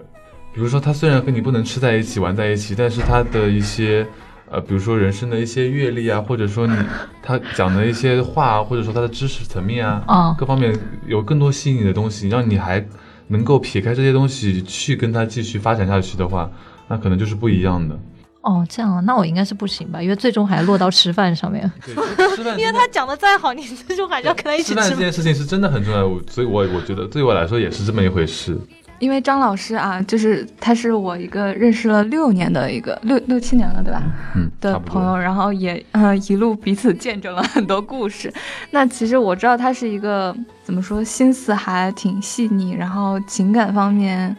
[0.53, 4.05] 比如说，他虽然跟你不能吃在一起、玩在一起，但是他的一些。
[4.47, 6.77] 呃，比如说人生的一些阅历啊，或者说你
[7.19, 10.71] 他讲的一些话啊，或者说他的知识层面啊，哦各方面
[11.07, 12.79] 有更多吸引你的东西，让你还
[13.27, 16.49] 能够撇开这些东西去跟他继续发展下去的话，
[16.87, 17.97] 那可能就是不一样的。
[18.41, 20.01] 哦，这样啊，那我应该是不行吧？
[20.03, 21.71] 因为最终还落到吃饭上面。
[21.83, 21.95] 对，
[22.35, 24.95] 吃饭， 因为他讲的再好，你最终还是要跟他一起吃饭这。
[24.95, 28.55] 件事情是真的很重要，所以我我觉得对我来说也是这么一回事。
[28.99, 34.01] 因为张老师啊，就是他是我一个认识了六年的一个六六七年了，对吧？
[34.35, 38.33] 嗯，的朋友，然后也呃一路彼此见证了很多故事。
[38.71, 44.33] 那其实我知道他是一个怎么说，心思还挺细腻，然后情感方面，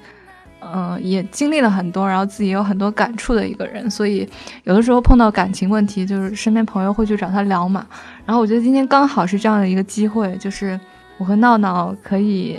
[0.61, 3.91] 嗯、也经历了很多，然后自己也有很多感触的一个人。
[3.91, 4.27] 所以
[4.65, 7.87] 有的时候碰到感情问题，就是身边朋友会去找他聊嘛。
[8.25, 10.81] 然后我觉得今天刚好是这样的一个机会，就是
[11.19, 12.59] 我和闹闹可以。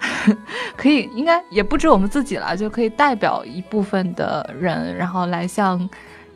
[0.76, 5.88] 可以，应该也不止我们自己了，就可以代表一部分的人，然后来向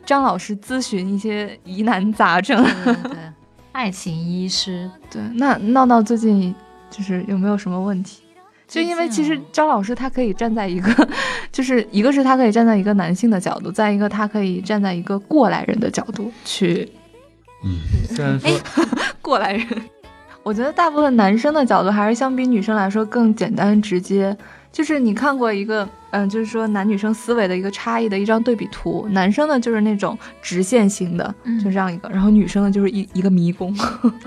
[0.05, 2.63] 张老师咨询一些疑难杂症。
[2.83, 3.17] 对 对，
[3.71, 6.53] 爱情医师，对，那闹闹最近
[6.89, 8.21] 就是有没有什么问题？
[8.67, 11.07] 就因为其实张老师他可以站在一个，
[11.51, 16.91] 就是一个是他可以站在一个男性的角度，再一个他可以站在一个过来人的角度去
[17.63, 18.49] 嗯，虽然说
[19.21, 19.67] 过来人。
[20.45, 24.37] 我觉得大部分男生的角度还是相比女生来说更简单直接。
[24.71, 33.75] 就是你看过一个，嗯，就是说男女生思维的一个差异的一张对比图，男生呢就是那种直线型的，嗯就这样一个，然后女生呢就是一一个迷宫，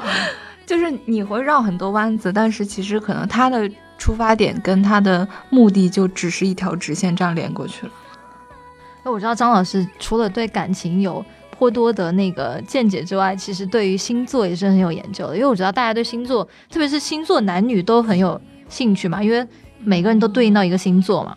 [0.66, 7.92] 就是你会绕很多弯子，但是其实可能他的出发点跟他的目的就只是一条直线这样连过去了。
[9.04, 11.24] 那我知道张老师除了对感情有
[11.58, 15.34] 颇多的那个见解之外，其实对于星座也是很有研究的。
[15.34, 19.44] 因为我知道大家对星座，特别是星座男女都很有兴趣嘛，因为
[19.80, 21.36] 每个人都对应到一个星座嘛。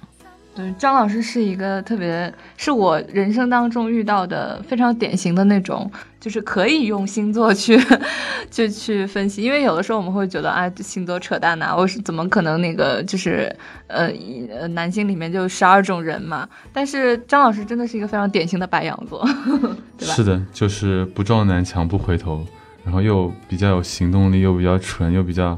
[0.54, 7.80] 对，张老师是一个特别，是我人生当中遇到的非常典型的那种，就是可以用星座去
[8.52, 9.42] 就去分析。
[9.42, 13.54] 因为有的时候我们会觉得，啊，星座扯淡呐、我是怎么可能那个就是
[13.88, 14.12] 呃
[14.54, 16.48] 呃男性里面就十二种人嘛？
[16.74, 19.26] 但是张老师真的是一个非常典型的白羊座，
[19.98, 20.14] 对吧？
[20.14, 22.46] 是的，就是不撞南墙不回头，
[22.84, 25.58] 然后又比较有行动力，又比较蠢，又比较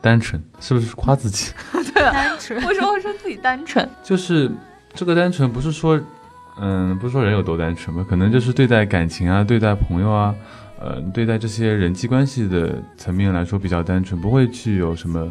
[0.00, 1.52] 单纯，是不是夸自己？
[1.72, 3.88] 对 单纯为什么会说自己单纯？
[4.02, 4.50] 就是
[4.94, 6.00] 这个单纯，不是说，
[6.60, 10.34] 嗯，不是说人有多单纯吧，可能就是对待感情啊，对待朋友啊，
[10.80, 15.30] 呃，对待这些人际关系的层面来说比较单纯，不会去有什么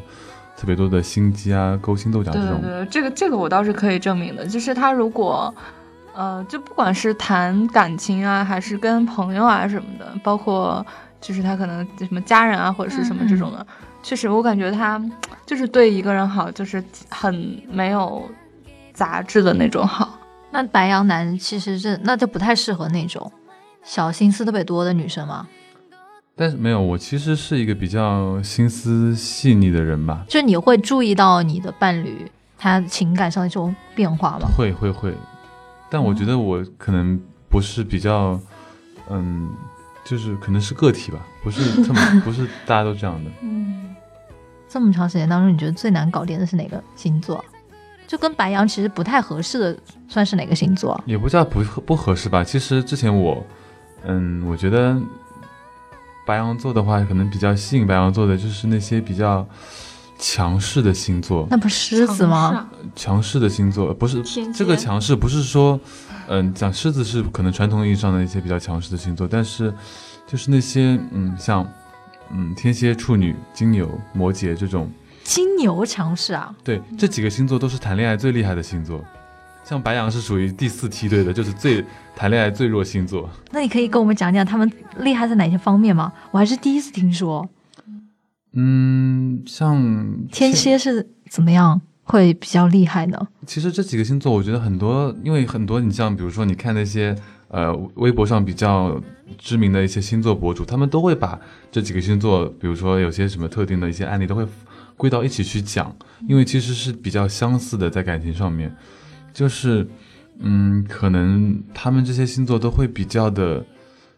[0.58, 2.62] 特别多的心机啊、勾心斗角这种。
[2.62, 5.54] 对对对，这个这个我倒是可以证明的，就是他如果，
[6.14, 10.86] 呃，就不管是谈感情啊，还是跟朋友啊什么的，包括
[11.22, 13.66] 就是他可能什么家人啊，或者是什么这种的，
[14.08, 15.04] 确实我感觉他
[15.46, 18.24] 就是对一个人好，就是很没有
[18.94, 20.18] 杂质的那种好。
[20.50, 23.30] 那白羊男其实是那就不太适合那种
[23.84, 25.46] 小心思特别多的女生吗。
[26.38, 34.48] 但是没有，我其实是一个比较心思细腻的人吧，就你会注意到你的伴侣他情感上的这种变化吗？
[34.56, 35.14] 会会会，
[35.90, 38.40] 但我觉得我可能不是比较，
[39.10, 39.50] 嗯，
[40.06, 43.30] 就是可能是个体吧，不是这么 不是大家都这样的。
[43.42, 43.87] 嗯，
[44.70, 47.44] 这么长时间当中，你觉得最难搞定的是哪个星座？
[48.08, 49.78] 就跟白羊其实不太合适的，
[50.08, 51.02] 算是哪个星座？
[51.06, 52.44] 也不叫不不合适吧。
[52.44, 53.46] 其实之前我，
[54.06, 54.98] 嗯，我觉得
[56.26, 59.46] 白羊座的话，可能比较吸引白羊座的就是那些比较
[60.18, 61.46] 强势的星座。
[61.50, 62.70] 那不是狮子吗？
[62.96, 65.78] 强势的星座不是这个强势，不是说，
[66.28, 69.74] 嗯，讲狮子是可能传统意义上的一些比较强势的星座，但是
[70.26, 71.68] 就是那些嗯，像
[72.32, 74.90] 嗯天蝎、处女、金牛、摩羯这种，
[75.24, 79.04] 金牛强势啊，对这几个星座都是谈恋爱最厉害的星座。
[79.64, 81.84] 像白羊是属于第四梯队的，就是最
[82.16, 83.30] 谈恋爱最弱星座。
[83.52, 86.14] 那你可以跟我们讲讲他们厉害在哪些方面吗？
[86.32, 87.48] 我还是第一次听说
[88.54, 89.78] 嗯，像
[90.32, 93.28] 天蝎是怎么样会比较厉害呢？
[93.46, 97.14] 其实这几个星座，我觉得很多，因为很多，你像比如说，你看那些
[97.50, 99.02] 呃微博上比较
[99.38, 101.40] 知名的一些星座博主，他们都会把
[101.72, 104.46] 这几个星座，比如说有些什么特定的一些案例，都会
[104.96, 105.96] 归到一起去讲，
[106.28, 108.76] 因为其实是比较相似的，在感情上面，
[109.34, 109.88] 就是
[110.40, 113.66] 嗯，可能他们这些星座都会比较的，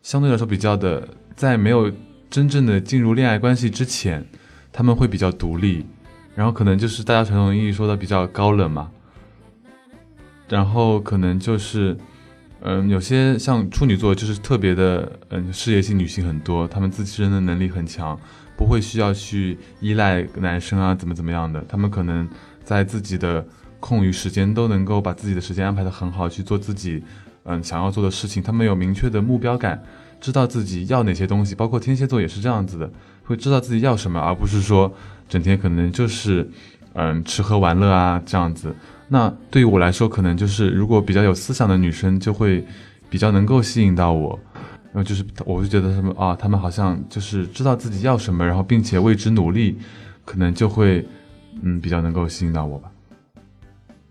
[0.02, 1.92] 相对来说比较的，在没有
[2.30, 4.26] 真正的进入恋爱关系之前，
[4.72, 5.86] 他们会比较独立。
[6.36, 8.89] 然后可能就是大家传统意义说的比较高冷嘛，
[10.48, 11.98] 然后可能就是，
[12.62, 18.19] 嗯，有些像处女座就是特别的，嗯，事业性女性很多，她们自身的能力很强，
[18.58, 22.28] 不会需要去依赖男生啊，怎么怎么样的，她们可能
[22.63, 23.45] 在自己的
[23.80, 27.04] 空余时间都能够把自己的时间安排得很好，去做自己，
[27.43, 29.82] 嗯，想要做的事情，他们有明确的目标感，
[30.19, 32.91] 知道自己要哪些东西，包括天蝎座也是这样子的，
[33.24, 34.93] 会知道自己要什么，而不是说。
[35.30, 36.50] 整天可能就是，
[36.93, 38.76] 嗯，吃喝玩乐啊这样子。
[39.10, 42.63] 那对于我来说，可能就是如果比较有思想的女生，就会
[43.10, 44.39] 比较能够吸引到我。
[44.91, 49.78] 然后就是，我就觉得什么啊，他们好像就是知道自己要什么，然后并且为之努力，
[50.26, 51.06] 可能就会，
[51.62, 52.89] 嗯，比较能够吸引到我吧。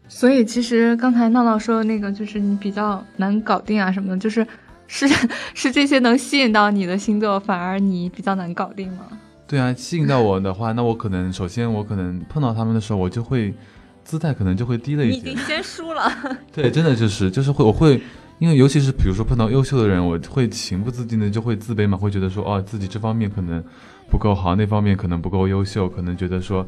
[0.09, 4.47] 所以其实刚才闹闹说的那个，就是你比较难搞定啊什么的，就是
[4.87, 5.07] 是
[5.53, 9.07] 是这些能吸引到你的星座，反而你比较难搞定吗？
[9.49, 13.53] 对啊，吸引到我的话，那我可能首先我可能碰到他们的时候，我就会
[14.09, 15.37] 姿态可能就会低了一点。
[15.37, 16.11] 先输了。
[16.51, 18.01] 对，真的就是就是会我会，
[18.39, 23.63] 因为尤其是比如说碰到优秀的人，我会情不自禁的就会自卑嘛，会觉得说哦自己这方面可能
[24.11, 26.67] 不够好，那方面可能不够优秀，可能觉得说。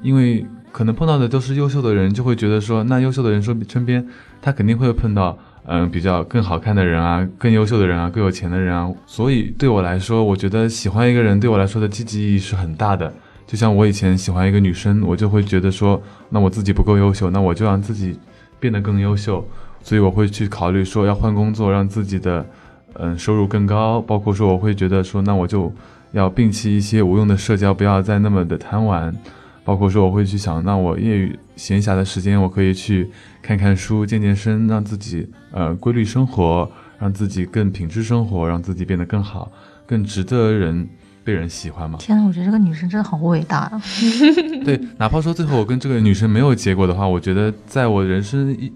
[0.00, 4.06] 因为可能碰到的都是优秀的人，就会觉得说，那优秀的人说身边，
[4.40, 5.36] 他肯定会碰到，
[5.66, 8.88] 嗯，比较更好看的人啊，更优秀的人啊，更有钱的人啊。
[9.06, 13.12] 所以对我来说，我觉得喜欢一个人对我来说的积极意义是很大的。
[13.48, 18.18] 就像我以前喜欢一个女生，我就会觉得说，那我自己不够优秀，那我就让自己
[18.60, 19.42] 变得更优秀。
[19.82, 22.44] 所以我会去考虑说要换工作，让自己的，
[22.92, 24.02] 嗯，收入更高。
[24.02, 25.72] 包括说我会觉得说，那我就
[26.12, 29.16] 要摒弃一些无用的社交，不要再那么的贪玩。
[29.64, 33.08] 包括说我会去想，那我业余闲暇的时间，我可以去
[33.40, 39.50] 看看书、健健身，让自己呃规律生活，让自己更品质生活，让自己变得更好，
[39.86, 40.88] 更值得人
[41.28, 41.98] 被人喜欢吗。
[42.00, 43.82] 天呐，我觉得这个女生真的好伟大啊！
[44.64, 48.72] 对，哪怕说最后我跟这个女生没有结果的话，我觉得在我人生一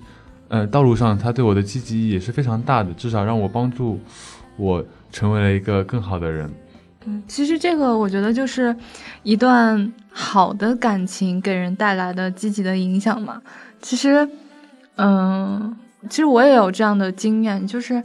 [0.49, 3.99] 呃道路上，她对我的积极意义也是非常大的，至少让我帮助
[4.59, 6.51] 我成为了一个更好的人。
[7.07, 8.77] 嗯，其实这个我觉得就是
[9.23, 13.41] 一段好的感情给人带来的积极的影响嘛。
[13.81, 14.29] 其实，
[14.97, 15.75] 嗯，
[16.11, 18.05] 其实我也有这样的经验，就是，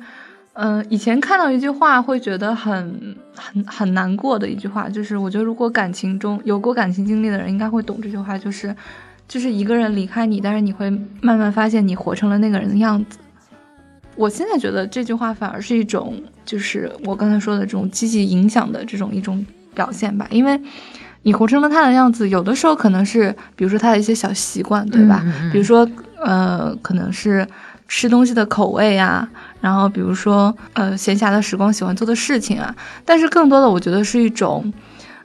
[0.59, 8.75] 嗯，以前看到一句话会觉得很很很难过的一句话，就是我觉得如果感情中有过感情经历的人应该会懂这句话，就是，
[9.27, 10.89] 就是一个人离开你，但是你会
[11.21, 13.19] 慢慢发现你活成了那个人的样子。
[14.15, 20.25] 我现在觉得这句话反而是一种，就是我刚才说的这种积极影响的这种一种表现吧。
[20.31, 20.59] 因为，
[21.21, 25.23] 你活成了他的样子，有的时候可能是，比如说他的一些小习惯，对吧？
[25.51, 25.87] 比如说，
[26.25, 27.47] 呃，可能是
[27.87, 32.75] 吃东西的口味呀，然后比如说，呃，闲暇的时光喜欢做的事情啊。
[33.03, 34.71] 但是更多的，我觉得是一种，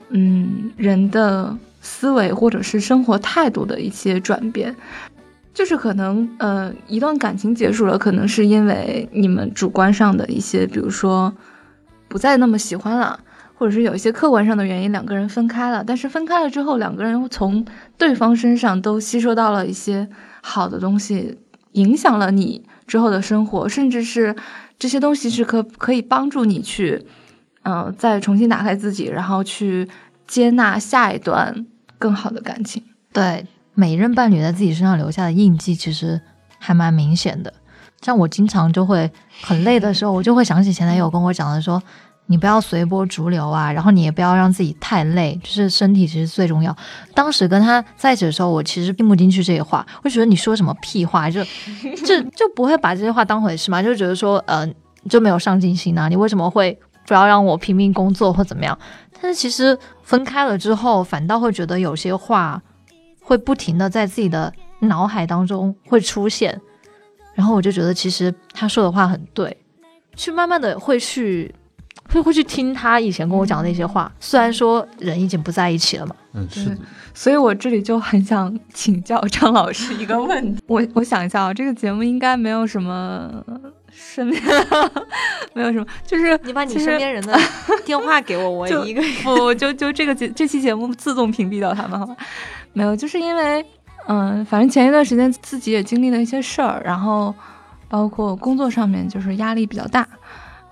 [0.09, 4.75] 嗯，人的思维或者是生活态度的一些转变。
[5.53, 11.31] 就是可能，呃，一段感情结束了，可能是因为你们主观上的一些，比如说
[12.07, 13.19] 不再那么喜欢了，
[13.53, 15.83] 或者是有一些客观上的原因，两个人分开了。
[15.85, 17.63] 但是分开了之后，两个人从
[17.99, 20.09] 对方身上都吸收到了一些
[20.41, 21.37] 好的东西，
[21.73, 24.35] 影响了你之后的生活，甚至是
[24.77, 27.03] 这些东西是可可以帮助你去，
[27.63, 29.89] 嗯，再重新打开自己，然后去
[30.27, 31.65] 接纳下一段
[31.97, 32.83] 更好的感情。
[33.11, 33.47] 对。
[33.73, 36.21] 每一任伴侣在自己身上留下的印记其实
[36.59, 37.51] 还蛮明显的。
[38.01, 39.09] 像我经常就会
[39.41, 41.81] 很累的时候，我就会想起前男友跟我讲的说
[42.27, 46.75] ：“你不要随波逐流啊，然后你也不要让自己太累，就是身体其实最重要。”
[47.13, 51.43] 当时跟他在一起的时候，我其实听不进去这些话，我觉得你说什么屁话，就
[52.05, 54.67] 就就不会把这些话当回事嘛，就觉得说，呃，
[55.09, 58.77] 就没有上进心啊，你为什么会不要让我拼命工作或怎么样？
[59.21, 62.61] 但是其实分开了之后，反倒会觉得有些话。
[63.25, 66.59] 会不停的在自己的脑海当中会出现，
[67.33, 69.55] 然后我就觉得其实他说的话很对，
[70.13, 71.55] 去慢慢的会去
[72.09, 76.77] 会会去听他以前跟我讲的那些话，虽然说人已经不在一起了嘛，嗯是，
[77.13, 83.43] 所以我这里就很想请教张老师一个问题， 我我想一下啊，这个节目应该没有什么
[83.91, 84.41] 身边
[85.53, 87.35] 没有什么，就是你把你身边人的
[87.85, 92.15] 电话给我，我一个不就就这个节这期节目自动屏蔽掉他们好吗？
[92.73, 93.65] 没有，就是因为，
[94.07, 97.33] 嗯，反正前一段时间自己也经历了一些事儿，然后
[97.87, 100.07] 包括工作上面就是压力比较大，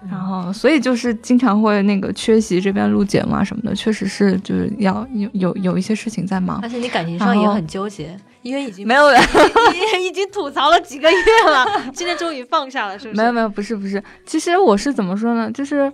[0.09, 9.17] 然后所以就是经常会那个缺席这边录节目啊什么的，确实是就是要有有有一些事情在忙，而且你感情上也很纠结，因为已经没有了
[10.01, 13.17] 已经吐槽了几个月了，今天终于放下了，是不是？
[13.21, 15.51] 没有没有，不是不是，其实我是怎么说呢？
[15.51, 15.91] 就是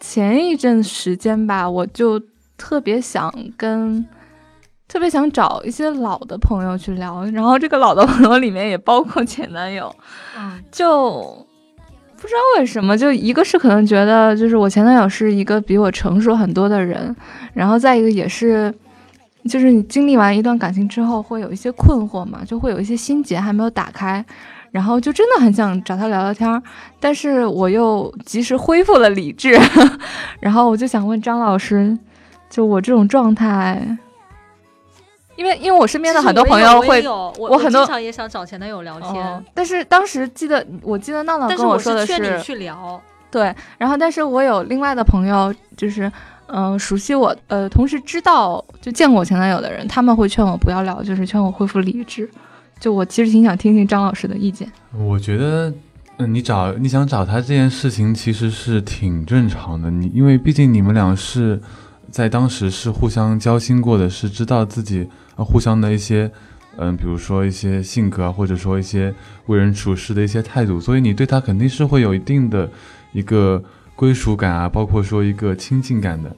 [0.00, 2.20] 前一阵时间吧，我就
[2.56, 4.04] 特别想跟。
[4.86, 9.92] 特别想找一些老的朋友去聊，然后这个老的朋友里面也包括前男友，
[10.38, 11.43] 嗯，就
[12.24, 17.14] 不知道为什么，就一个是可能觉得就是我前男友是一个比我成熟很多的人，
[17.52, 18.72] 然后再一个也是，
[19.46, 24.24] 就是你经历完一段感情之后会有一些困惑嘛，就会有一些心结还没有打开，
[24.70, 26.62] 然后就真的很想找他聊聊天，
[26.98, 29.60] 但是我又及时恢复了理智，
[30.40, 31.94] 然后我就想问张老师，
[32.48, 33.98] 就我这种状态。
[35.36, 37.02] 因为因为我身边的很多朋友会，
[37.38, 46.10] 我很多经常也想找前男友聊天，但是当时记得我记得闹闹跟我说的是去聊，对，然后但是我有另外的朋友，就是
[46.46, 52.30] 嗯熟悉我，呃同时知道就见过我前男友的人，他们会劝我不要聊，就是劝我恢复理智，
[52.78, 54.70] 就我其实挺想听听张老师的意见。
[54.96, 55.72] 我觉得，
[56.18, 59.90] 嗯，你找你想找他这件事情其实是挺正常的。
[59.90, 61.60] 你因为毕竟你们俩是
[62.14, 66.30] 在当时是互相交心过的，是知道自己呃互相的一些，
[66.76, 69.12] 嗯，比如说一些性格，或者说一些
[69.46, 72.70] 为人处事的一些态度，所以你对他肯定是会有一定的
[73.10, 73.60] 一个
[73.96, 76.36] 归属感啊，包括说一个亲近感的，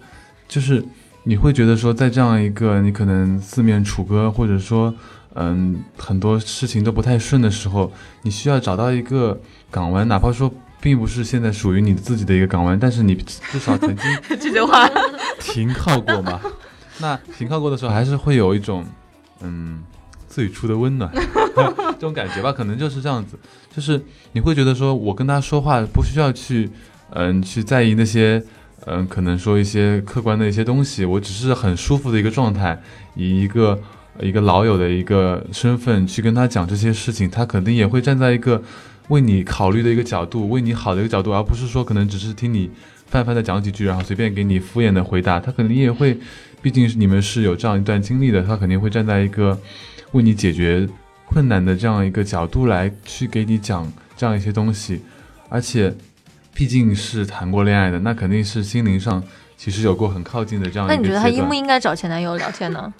[0.49, 0.83] 就是
[1.24, 4.95] 你会觉得说，在这样一个你可能四面楚歌，或者说。
[5.39, 9.39] 嗯，很多事情都不太顺的时候，你需要找到一个
[9.70, 10.51] 港湾，哪怕说
[10.81, 13.14] 并不是现在属于你自己的一个港湾，但是你
[13.51, 14.05] 至少曾经
[14.39, 14.89] 这句话
[15.41, 16.41] 停靠过嘛。
[17.01, 18.85] 那停靠过的时候，还是会有一种
[19.41, 19.83] 嗯
[20.29, 23.39] 最初的温暖这种感觉吧，可能就是这样子，
[23.74, 24.01] 就是
[24.33, 26.70] 你会觉得说我跟他说话不需要去
[27.11, 28.43] 嗯去在意那些
[28.87, 32.81] 嗯可能说一些客观的一些东西，我只是很舒服的一个状态，
[33.14, 33.79] 以一个。
[34.18, 38.62] 一个老友的一个身份去跟他讲这些事情，他肯定也会站在一个
[39.09, 42.71] 为你考虑的一个角度，为你好的一个角度，而不是说可能只是听你
[43.07, 45.39] 泛泛的讲几句，然后随便给你敷衍的回答。
[45.39, 46.19] 他肯定也会，
[46.61, 49.59] 毕竟你们是有这样一段经历的，他肯定会站在一个
[50.13, 50.89] 为你解决
[51.27, 55.01] 困难的这样一个角度来去给你讲这样一些东西。
[55.49, 55.95] 而且，
[56.53, 59.23] 毕竟是谈过恋爱的，那肯定是心灵上
[59.57, 60.89] 其实有过很靠近的这样。
[60.89, 62.93] 那你觉得他应不应该找前男友聊天呢？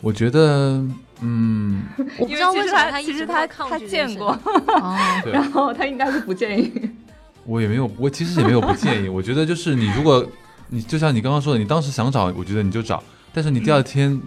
[0.00, 0.84] 我觉得，
[1.24, 1.84] 嗯，
[2.18, 4.36] 我不知道为什么他其实他他见过，
[5.32, 6.72] 然后他应该是不建议。
[7.46, 9.08] 我也没有，我其实也没有不建议。
[9.08, 10.26] 我觉得就是你，如果
[10.68, 13.02] 你就像你刚刚说的，你当时想找，我觉得你就找。
[13.32, 14.20] 但是你第二天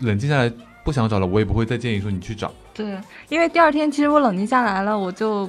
[0.00, 0.52] 冷静下来
[0.84, 2.52] 不想找了，我也不会再建议说你去找。
[2.74, 5.48] 对，因为第二天其实我冷静下来了，我就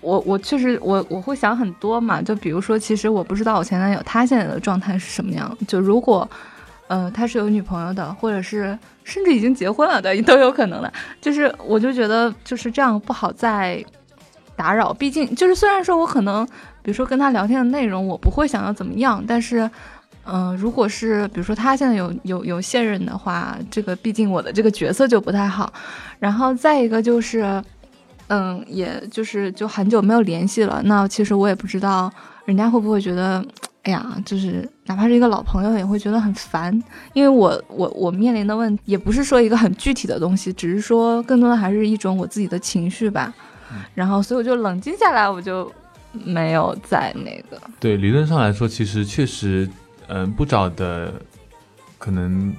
[0.00, 2.22] 我我确实我我会想很多嘛。
[2.22, 5.58] 就比如说，其实我不知道我前男友他现在的状态是什么样。
[5.66, 6.28] 就如果。
[6.94, 10.92] 嗯，他是有女朋友的，或者是甚至已经结婚了的， 都有可能的。
[11.22, 13.82] 就是，我就觉得就是这样不好再
[14.54, 14.92] 打扰。
[14.92, 16.44] 毕竟，就是虽然说我可能，
[16.82, 19.70] 比如说跟他聊天的内容，我不会想要怎么样，但是，
[20.26, 25.72] 嗯，如果是比如说他现在有有有现任的话，这个毕竟我的这个角色就不太好。
[26.18, 27.62] 然后再一个就是，
[28.26, 32.12] 嗯，也就是就很久没有联系了，那其实我也不知道
[32.44, 33.42] 人家会不会觉得。
[33.82, 36.72] 哎呀，就是哪怕是一个老朋友，也会觉得很烦，
[37.14, 43.34] 因为我我我面临的问题也不是说一个很具体的东西，只是说更多的还是一种我自己的情绪吧。
[43.94, 45.70] 然后，所以我就冷静下来，我就
[46.12, 47.60] 没有再那个。
[47.80, 49.68] 对，理论上来说，其实确实，
[50.06, 51.12] 嗯，不找的，
[51.98, 52.54] 可能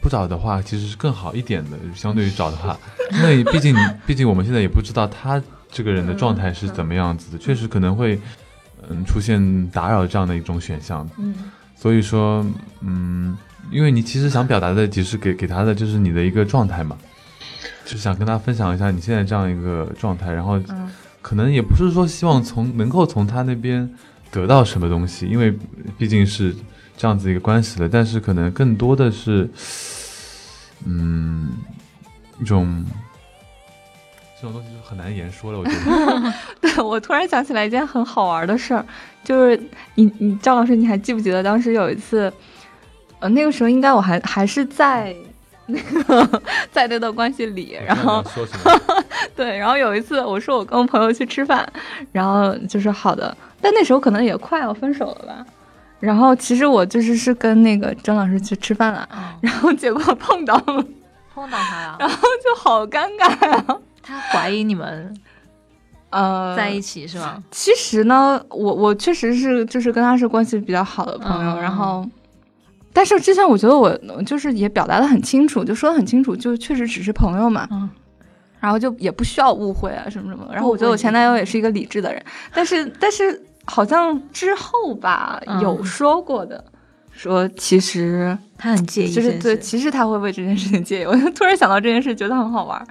[0.00, 2.78] 不找的话，其实是更好一点的，相对于找的话，
[3.10, 3.74] 因为毕竟
[4.06, 8.20] 毕竟我们现在也不知道他这个人的状态是怎么样子的，确实可能会。
[8.90, 11.34] 嗯，出现打扰这样的一种选项，嗯，
[11.76, 12.44] 所以说，
[12.80, 13.36] 嗯，
[13.70, 16.96] 因为你其实想表达的，其实给给他的就是你的一个状态嘛，
[17.84, 20.60] 就想跟他分享一下你现在这样一个状态，然后，
[21.20, 23.88] 可能也不是说希望从能够从他那边
[24.30, 25.56] 得到什么东西，因为
[25.96, 26.54] 毕竟是
[26.96, 29.48] 这样子一个关系的，但是可能更多的是，
[30.84, 31.52] 嗯，
[32.40, 32.84] 一种。
[34.40, 36.32] 这种东西就很难言说了，我觉得。
[36.60, 38.84] 对，我突然想起来一件很好玩的事儿，
[39.24, 39.60] 就是
[39.96, 42.32] 你你张老师，你还记不记得当时有一次，
[43.18, 45.14] 呃，那个时候应该我还还是在
[45.66, 48.24] 那个在那段关系里，然后？
[49.34, 51.68] 对，然后有一次我说我跟我朋友去吃饭，
[52.12, 55.46] 然后就是好的，但那时候可能也快要分手了吧，
[55.98, 59.08] 然后其实我就是是跟那个张老师去吃饭了，
[59.40, 60.84] 然后结果碰到了，
[61.34, 63.64] 碰到他呀，然后就好尴尬呀。
[64.08, 65.14] 他怀疑你们，
[66.08, 67.42] 呃，在一起是吗？
[67.50, 72.08] 其实呢，我我确实是就是跟他是关系比较好的朋友，然后，
[72.94, 77.86] 但是之前我觉得我就是也表达的很清楚，就说的很清楚，就确实只是朋友嘛，嗯，
[78.58, 80.48] 然后就也不需要误会啊什么什么。
[80.54, 86.64] 然后我觉得我前男友也是一个理智的人，但是但是好像之后吧有说过的，
[87.12, 91.04] 说其实他很介意，就是对，其实他会为这件事情介意。
[91.04, 92.82] 我就突然想到这件事，觉得很好玩。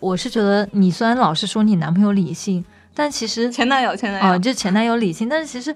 [0.00, 5.74] 我是觉得你虽然老是说你男朋友理性，但其实前男友前男友啊，就前男友理性，但是其实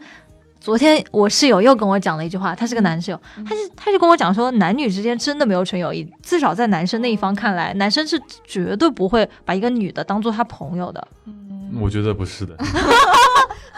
[0.61, 11.09] 昨天我室友又跟我讲了一句话，他是个男室友，他就他就跟我讲说，男女之间真的没有纯友谊，至少在男生那一方看来，男生是绝对不会把一个女的当做他朋友的。
[11.81, 12.55] 我觉得不是的。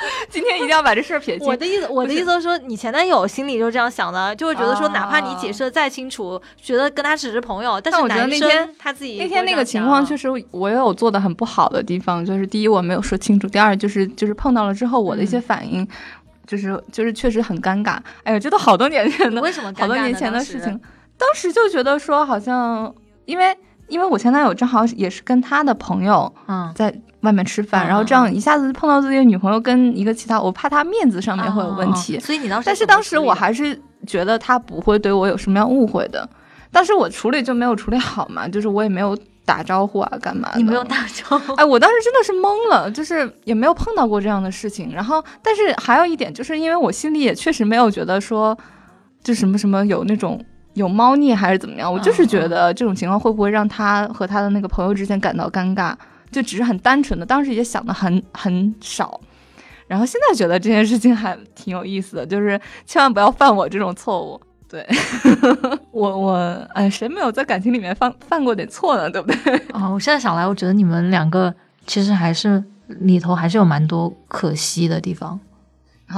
[0.30, 1.46] 今天一定要把这事儿撇清。
[1.46, 15.86] 我的意思，我的意思是说，你前男友心里就这样想的，就会觉得说，哪怕你解释的再清楚，觉得跟他只是朋友，但是男生他自己那天那个情况确实我也有做的很不好的地方，就是第一我没有说清楚，第二就是就是碰到了之后我的一些反应，
[16.46, 17.98] 就是就是确实很尴尬。
[18.22, 20.80] 哎呀，这都好多年前的，为什么好多年前的事情，
[21.18, 22.94] 当时就觉得说好像
[23.26, 23.57] 因为。
[23.93, 32.16] 因为我前男友正好也是跟他的朋友嗯，在外面吃饭，嗯然后这样一下子碰到自己的女朋友跟一个其他，我怕他面子上面会有问题。
[32.16, 36.26] 哦所以你当时，但是当时我还是觉得他不会对我有什么样误会的，
[36.70, 40.59] 当时我处理就没有处理好嘛，就是我也没有打招呼啊，干嘛的？
[40.59, 44.93] 你没有打招呼，哎，我当时真的是懵了，就是也没有碰到过这样的事情。
[44.93, 48.57] 然后，但是还有一点，就是因为我心里也确实没有觉得说，
[49.22, 50.43] 就什么什么有那种
[50.74, 55.94] 有猫腻还是怎么样，我就是觉得这种情况会不会让他和他的那个朋友之间感到尴尬，
[56.30, 59.20] 就只是很单纯的，当时也想的很很少。
[59.86, 64.40] 然后现在觉得这件事情还挺有意思的，就是千万不要犯我这种错误。
[64.66, 64.86] 对
[65.92, 66.32] 我我
[66.72, 69.10] 哎，谁没有在感情里面犯犯过点错呢？
[69.10, 69.54] 对不对？
[69.74, 71.54] 哦，我现在想来，我觉得你们两个
[71.86, 75.38] 其实还是里头还是有蛮多可惜的地方。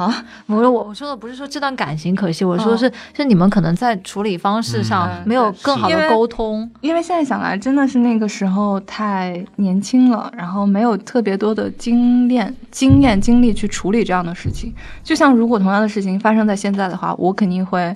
[0.03, 6.68] 啊， 我说我我说的不是说这段感情可惜，我说的是、哦是你们可能在处理方式上嗯没有更好的沟通。
[6.80, 14.74] 因为现在想来，真的是那个时候太年轻了，然后没有特别多的经验、经验、经历去处理这样的事情。
[15.03, 17.95] 就像如果同样的事情发生在现在的话，我肯定会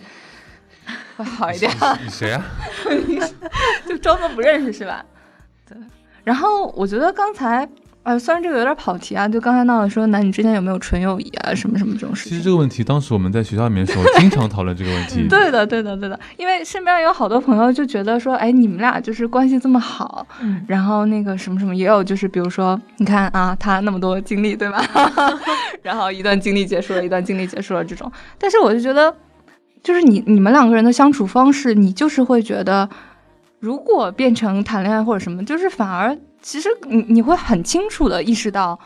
[1.17, 1.71] 会好一点，
[2.05, 2.45] 你谁啊？
[3.87, 5.05] 就装作不认识是吧？
[5.69, 5.77] 对。
[6.25, 7.69] 然后我觉得刚才。
[8.09, 12.31] 呃，虽然这个有点跑题啊，就刚才闹的说男女之间有没有纯友谊啊，什么什么这种事情。
[12.31, 15.25] 其实这个问题，当时我们在学校里面的时候，经常讨论这个问题。
[15.29, 24.83] 对的，对的，对的，因为身边有好多朋友就觉得说，哎，你们俩就是关系这么好，嗯，然后那个什么什么，也有就是比如说，你看啊，他那么多经历，对吧？
[25.85, 29.15] 然后一段经历结束了，一段经历结束了这种，但是我就觉得，
[29.83, 32.89] 就是你你们两个人的相处方式，你就是会觉得，
[33.61, 38.79] 如果变成谈恋爱或者什么，就是反而其实你你会很清楚的意识到。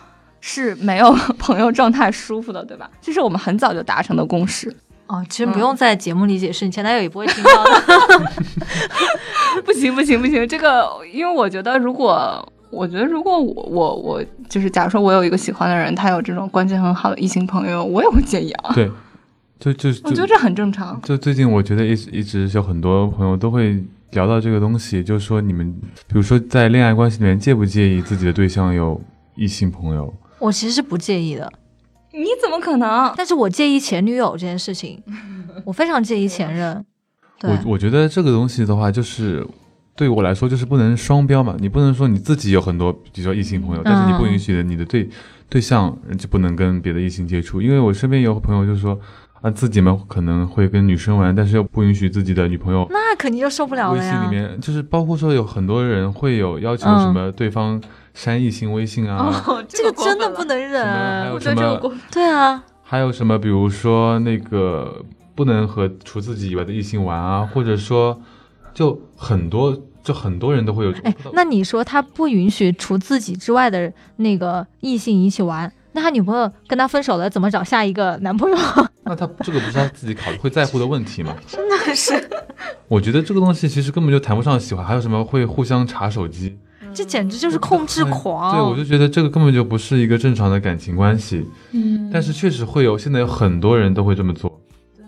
[0.44, 2.90] 是没有朋友状态舒服的，对吧？
[3.00, 4.68] 这是我们很早就达成的共识。
[5.06, 7.62] 哦，其实不用在节目里解释，你前男友也不会听到
[8.18, 8.32] 的。
[9.64, 18.74] 不行不行不行，这个因为我觉得，如果我觉得如果我我我就是，假如说我有一个喜欢的人，他有这种关系很好的异性朋友，我也会介意啊。
[18.74, 18.90] 对，
[19.60, 21.00] 就 就就我觉得这很正常。
[21.02, 23.80] 就最近，我觉得一直一直有很多朋友都会
[24.12, 25.72] 聊到这个东西，就是说你们，
[26.06, 29.00] 比如说在恋爱关系里面，介不介意自己的对象有
[29.34, 30.12] 异性朋友？
[30.38, 31.50] 我其实是不介意的，
[32.12, 33.12] 你怎么可能？
[33.16, 35.02] 但是我介意前女友这件事情，
[35.64, 36.84] 我非常介意前任。
[37.38, 39.46] 对，我我觉得这个东西的话，就是
[39.96, 45.08] 对我来说就是不能双标嘛，你不能说你自己有很多比如说异性朋友，但是你不允许你的对
[45.48, 48.98] 对象就不能跟别的异性接触，因为我身边有朋友就说
[49.42, 52.86] 啊，自己们可能会跟女生玩，但是又不允许自己的女朋友。
[52.90, 54.28] 那肯定就受不了微信里。
[54.28, 57.82] 面就是包括说有很多人会有要求嗯什么对方
[58.14, 60.52] 删异性微信啊，哦， 这个真的不能。
[60.52, 61.40] 能什么还忍有。
[61.40, 68.20] 什么对啊，还有什么比如说那个不能和除自己以外的异性玩啊，或者说
[68.72, 70.92] 就很多就很多人都会有。
[71.02, 78.56] 哎，那你说他不允许除自己之外的那个异性一起玩，那他女朋友跟他分手了，怎么找下一个男朋友？
[79.04, 81.34] 那他这个不是他自己考虑会在乎的问题吗？
[81.46, 82.12] 真的是，
[82.88, 86.56] 我觉得这个东西其实根本就谈不上喜欢，还有什么会互相查手机，
[86.94, 88.54] 这简直就是控制狂。
[88.54, 91.46] 对，我就觉得这个根本就不是一个正常的感情关系。
[91.72, 94.60] 嗯，但是确实会有，现在有很多人都会这么做。
[94.96, 95.04] 对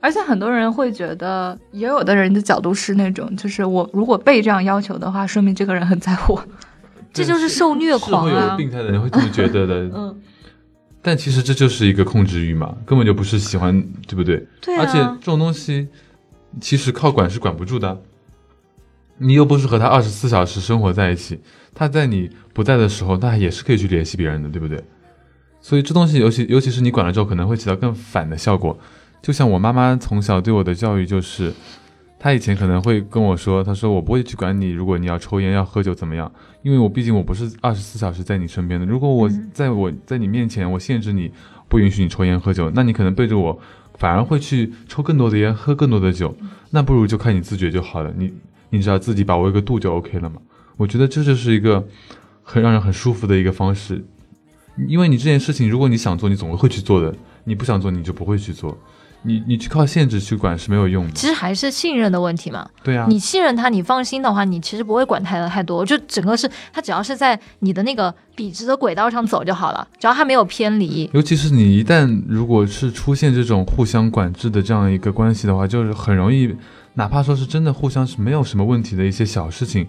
[0.00, 6.40] 而且很多人会觉得，也有的人的角度是那种，就是我如果被这样要求的话，说明这个人很在乎。
[7.12, 8.56] 这就是受虐是狂会有啊！
[8.56, 9.74] 病态的人会这么觉得的。
[9.94, 10.20] 嗯，
[11.02, 14.46] 但其实这就是一个控制欲嘛，根本就不是喜欢，对不对？
[14.60, 15.88] 对而且啊这，种东西
[16.60, 18.00] 其实靠管是管不住的。
[19.18, 21.38] 你又不是和他二十四小时生活在一起，
[21.74, 24.82] 他在你不在的时候，他也是可以去联系别人的，对不对？
[25.60, 28.76] 所以这东西，尤其尤其是你管了之后，可能会起到更反的效果。
[29.20, 31.52] 就像我妈妈从小对我的教育就是，
[32.22, 36.30] 她以前可能会跟我说，他说我不会去管你，如果你要抽烟要喝酒怎么样，
[36.62, 38.86] 因为我毕竟我不是二十四小时在你身边的。
[38.86, 41.32] 如果我嗯在我在你面前，我限制你，
[41.68, 43.58] 不允许你抽烟喝酒，那你可能背着我，
[43.94, 46.32] 反而会去抽更多的烟，喝更多的酒。
[46.70, 48.32] 那不如就看你自觉就好了，你
[48.70, 50.36] 你只要自己把握一个度就 OK 了嘛。
[50.76, 51.84] 我觉得这就是一个
[52.44, 54.04] 很让人很舒服的一个方式，
[54.86, 57.12] 因为你这件事情，如果你想做，你总会去做的；
[57.42, 58.78] 你不想做，你就不会去做。
[59.22, 61.12] 你你去靠限制去管是没有用的。
[61.12, 62.68] 其实还是信任的问题嘛。
[62.82, 71.08] 对啊，你信任他，你放心的话，你其实不会管太太多，就整个是他只要是在你的那个笔直的轨道上走就好了，只要他没有偏离。
[71.12, 76.54] 尤其是你一旦如果是出现这种互相管制的这样一个关系的话，就是很容易，
[76.94, 79.86] 哪怕说是真的互相是没有什么问题的一些小事情，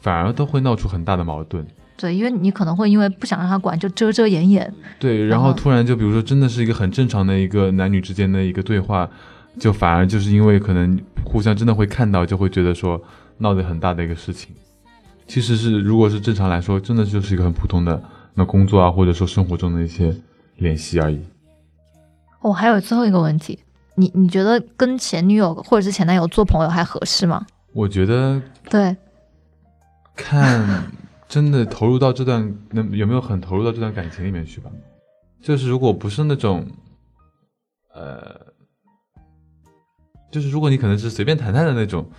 [0.00, 1.66] 反而都会闹出很大的矛盾。
[1.98, 4.72] 对，因为你可能会因为不想让他管，就遮遮掩掩。
[4.98, 9.10] 对，然后突然就比如说真的是一个很正常的一个男女之间的一个对话，
[9.58, 13.02] 就反而就是因为可能互相真的会看到，就会觉得说
[13.38, 14.54] 闹得很大的一个事情。
[15.26, 18.02] 其实是如果是正常来说，真的就是一个很普通的
[18.34, 20.14] 那工作啊，或者说生活中的一些
[20.56, 21.20] 联系而已。
[22.40, 23.58] 我、还有最后一个问题，
[23.96, 27.44] 你你觉得跟前女友或者是前男友做朋友还合适吗？
[27.74, 28.40] 我觉得
[28.70, 28.96] 对，
[30.16, 30.84] 看
[31.28, 34.70] 真的投入到这段，能有没有很投入到这段感情里面去吧。
[35.40, 36.66] 就是如果不是那种，
[37.94, 38.40] 呃，
[40.32, 42.10] 就是如果你可能是随便谈谈的那种，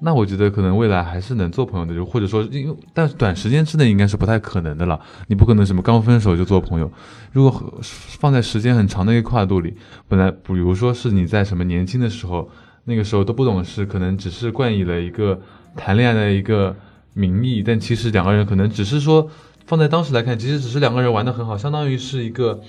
[0.00, 5.00] 那我觉得可能未来还是能做朋友的，就或者说，因为但短时间之内应该是不太可能的了。
[5.28, 6.92] 你不可能什么刚分手就做朋友。
[7.32, 12.48] 如果放在时间很长的一个跨度里，本来比如说是你在什么年轻的时候，
[12.84, 15.40] 那个时候都不懂事，可能只是冠以了一个
[15.74, 16.76] 谈恋爱的一个
[17.18, 19.28] 名义，但其实两个人可能只是说
[19.66, 22.60] 放在当时来看，其实只是两个人玩的很好，相当于是一个。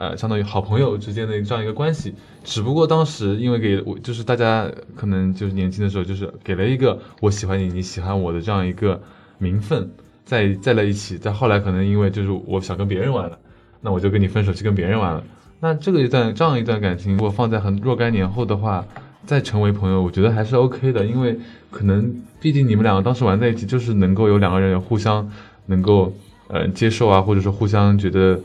[0.00, 2.14] 呃，相当于好朋友之间的这样一个关系，
[2.44, 9.02] 只不过当时因为给我，就是大家可能就是年轻的时候，就是给了一个我喜欢你，你喜欢我的这样一个
[9.38, 9.90] 名分，
[10.24, 11.18] 在在了一起。
[11.18, 13.36] 再后来可能因为就是我想跟别人玩了，
[13.80, 15.24] 那我就跟你分手去跟别人玩了。
[15.58, 18.86] 那这个一段这样一段感情，如果放在很若干年后的话，
[19.26, 21.36] 再成为朋友，我觉得还是 OK 的，因为
[21.72, 25.30] 可能毕竟你们两个当时玩在一起，就是能够有两个人互相
[25.66, 26.12] 能够
[26.48, 28.40] 呃接受啊，或者说互相觉得。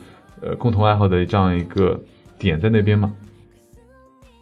[0.45, 1.97] 呃，共同爱好的这样一个
[2.37, 3.13] 点在那边嘛？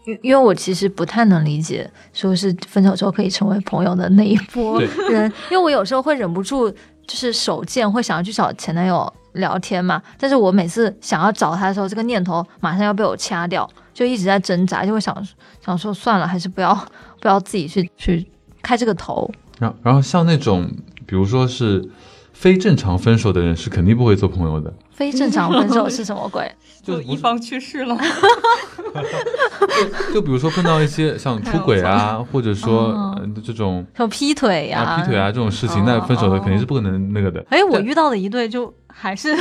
[0.07, 6.67] 因因为我其实不太能理解，说是分手之后可以成为朋友的那一波人，因为我有时候会忍不住，
[7.05, 10.01] 就是手贱，会想要去找前男友聊天嘛。
[10.17, 15.15] 但是我每次想要找他的时候，这个念头马上要被我掐掉，就一直在挣扎，就会想
[15.63, 16.73] 想说算了，还是不要
[17.19, 18.25] 不要自己去去
[18.63, 19.31] 开这个头。
[19.61, 20.71] 然后然后像那种，
[21.05, 21.87] 比如说是
[22.33, 24.73] 非正常分手的人，是肯定不会做朋友的。
[25.01, 26.49] 非正常分手是什么鬼？
[26.83, 27.97] 就一方去世了，
[30.13, 37.43] 就比如说碰到一些像出轨啊，或者说、这种说劈腿呀、啊劈腿啊这种事情，那分手的肯定是不可能那个的。
[37.49, 39.35] 哎，我遇到的一对就还是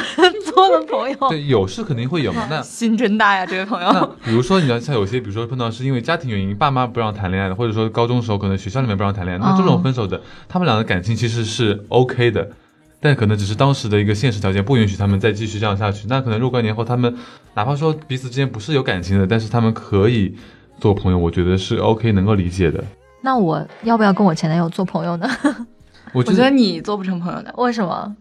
[0.44, 1.16] 做了朋友。
[1.28, 2.46] 对有是肯定会有嘛。
[2.50, 4.16] 那心真大呀，这位朋那友。
[4.24, 12.50] 比如说你要像有些，比如说碰到是因为家庭原因，爸妈不让谈恋爱的，或者说高中时候可能学校里面不让谈恋爱，那这哦种分手的，他们俩的感情其实是 OK 的。
[13.00, 16.06] 但可能只是当时的一个现实条件不允许他们再继续这样下去。
[16.08, 17.16] 那可能若干年后，他们
[17.54, 20.36] 哪怕说彼此之间不是有感情的，但是他们可以
[20.78, 22.84] 做朋友，我觉得是 OK 能够理解的。
[23.22, 25.28] 那我要不要跟我前男友做朋友呢？
[26.12, 28.16] 我觉得我觉得你做不成朋友的，为什么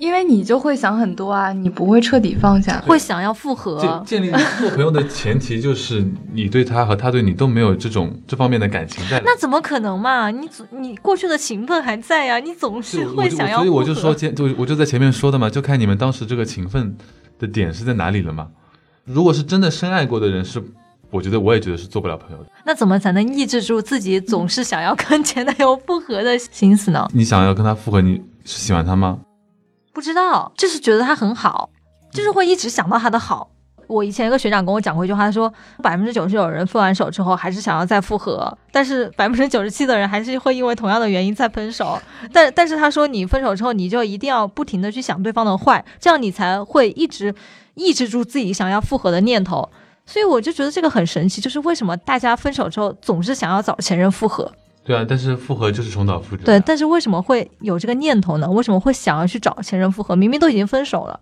[0.00, 2.82] 因为你就会想很多啊，你不会彻底放下。
[2.86, 3.78] 会想要复合？
[4.06, 9.20] 建建立做朋友的前提就是你对他和他对你都没有这种这方面的感情在。
[9.22, 10.30] 那怎么可能嘛？
[10.30, 16.96] 你总你过去的情分还在呀、你总是会想要所以我就说前就我就在前面说的嘛，就看你们当时这个情分
[17.38, 18.48] 的点是在哪里了嘛。
[19.04, 20.62] 如果是真的深爱过的人，是
[21.10, 22.48] 我觉得我也觉得是做不了朋友的。
[22.64, 27.06] 那怎么才能抑制住自己总是想要跟前男友复合的心思呢？
[27.12, 28.14] 你想要跟他复合，你
[28.46, 29.18] 是喜欢他吗？
[29.92, 31.70] 不知道，就是觉得他很好，
[32.12, 33.50] 就是会一直想到他的好。
[33.86, 42.00] 我以前一个学长跟我讲过一句话，他说百分之九十九人分完手之后还是想要再复合，但是百分之九十七的人还是会因为同样的原因再分手。
[42.32, 47.34] 但但是他说你分手之后你就一定要不停的去想对方的坏，这样你才会一直
[47.74, 49.68] 抑制住自己想要复合的念头。
[50.06, 54.52] 所以我就觉得这个很神奇，就是为什么大家分手之后总是想要找前任复合？
[54.82, 56.44] 对啊，但是复合就是重蹈覆辙。
[56.44, 58.50] 对，但是为什么会有这个念头呢？
[58.50, 60.16] 为什么会想要去找前任复合？
[60.16, 61.20] 明明都已经分手了。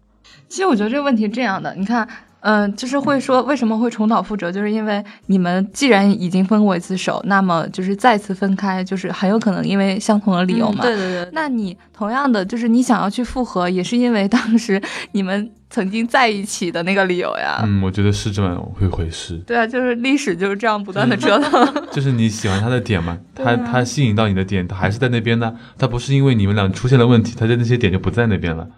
[0.48, 2.08] 其实我觉得这个问题这样的，你看，
[2.40, 10.78] 嗯、就是会说为什么会重蹈覆辙，就是因为你们既然已经分过一次手，那么就是再次分开，就是很有可能因为相同的理由嘛。
[10.80, 14.80] 嗯对对对，那你同样的，就是你想要去复合，也是因为当时
[15.12, 17.60] 你们曾经在一起的那个理由呀。
[17.64, 19.36] 嗯，我觉得是这么一回事。
[19.46, 21.74] 对啊，就是历史就是这样不断的折腾。
[21.90, 25.54] 就是你喜欢他的点嘛，他啊他吸引到你的点，他还是在那边呢。
[25.76, 28.68] 他不是因为你们俩出现了问题，他的那些点就不在那边了，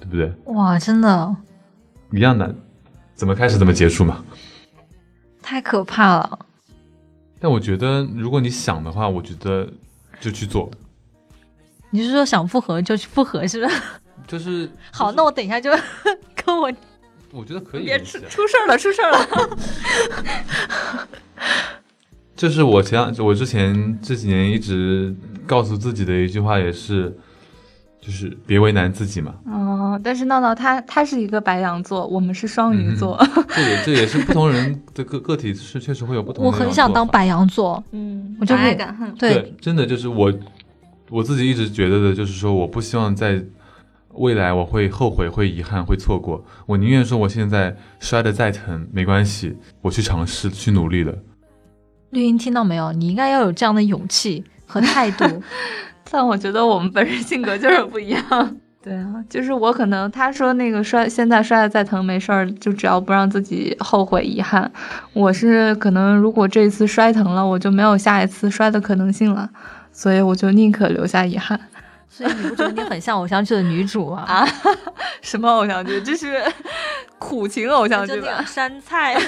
[0.00, 0.32] 对不对？
[0.54, 1.36] 哇，真的
[2.12, 2.54] 一样的，
[3.14, 4.24] 怎么开始怎么结束嘛。
[5.42, 6.38] 太可怕了。
[7.40, 9.68] 但我觉得，如果你想的话，我觉得
[10.20, 10.70] 就去做，
[11.90, 13.80] 你是说想复合就去复合，是不是？
[14.26, 15.70] 就是 好，那我等一下就
[16.34, 16.72] 跟我
[17.30, 18.02] 我觉得可以别。
[18.02, 19.48] 出出事儿了，出事儿了。
[22.34, 25.14] 就是我前两我之前这几年一直
[25.46, 27.16] 告诉自己的一句话，也是，
[28.04, 29.34] 就是别为难自己嘛。
[29.46, 33.18] 哦，但是闹闹他他是一个白羊座，我们是双鱼座。
[33.48, 39.14] 这也这也是不同人的个个体是确实会有不同的我很想当白羊座，嗯，我就会敢爱敢恨。
[39.14, 40.30] 对，真的就是我
[41.08, 43.42] 我自己一直觉得的，就是说我不希望在
[44.12, 46.44] 未来我会后悔、会遗憾、会错过。
[46.66, 51.14] 我宁愿说我现在摔得再疼没关系，我去尝试、去努力了。
[52.10, 52.92] 绿茵听到没有？
[52.92, 55.24] 你应该要有这样的勇气和态度。
[56.14, 58.56] 但我觉得我们本人性格就是不一样。
[58.80, 64.70] 对啊，就是我可能他说那个摔，现在摔的再疼没事儿，就只要不让自己后悔遗憾。
[65.12, 69.50] 我是可能如果这一次摔疼了，我就没有下一次摔的可能性了，
[69.90, 71.58] 所以我就宁可留下遗憾。
[72.08, 74.22] 所以你不觉得你很像偶像剧的女主吗？
[74.28, 74.46] 啊，
[75.20, 76.00] 什么偶像剧？
[76.00, 76.40] 这是
[77.18, 78.44] 苦情偶像剧吧？
[78.46, 79.16] 山菜。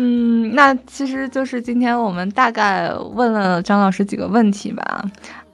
[0.00, 5.04] 嗯，那其实就是今天我们大概问了张老师几个问题吧。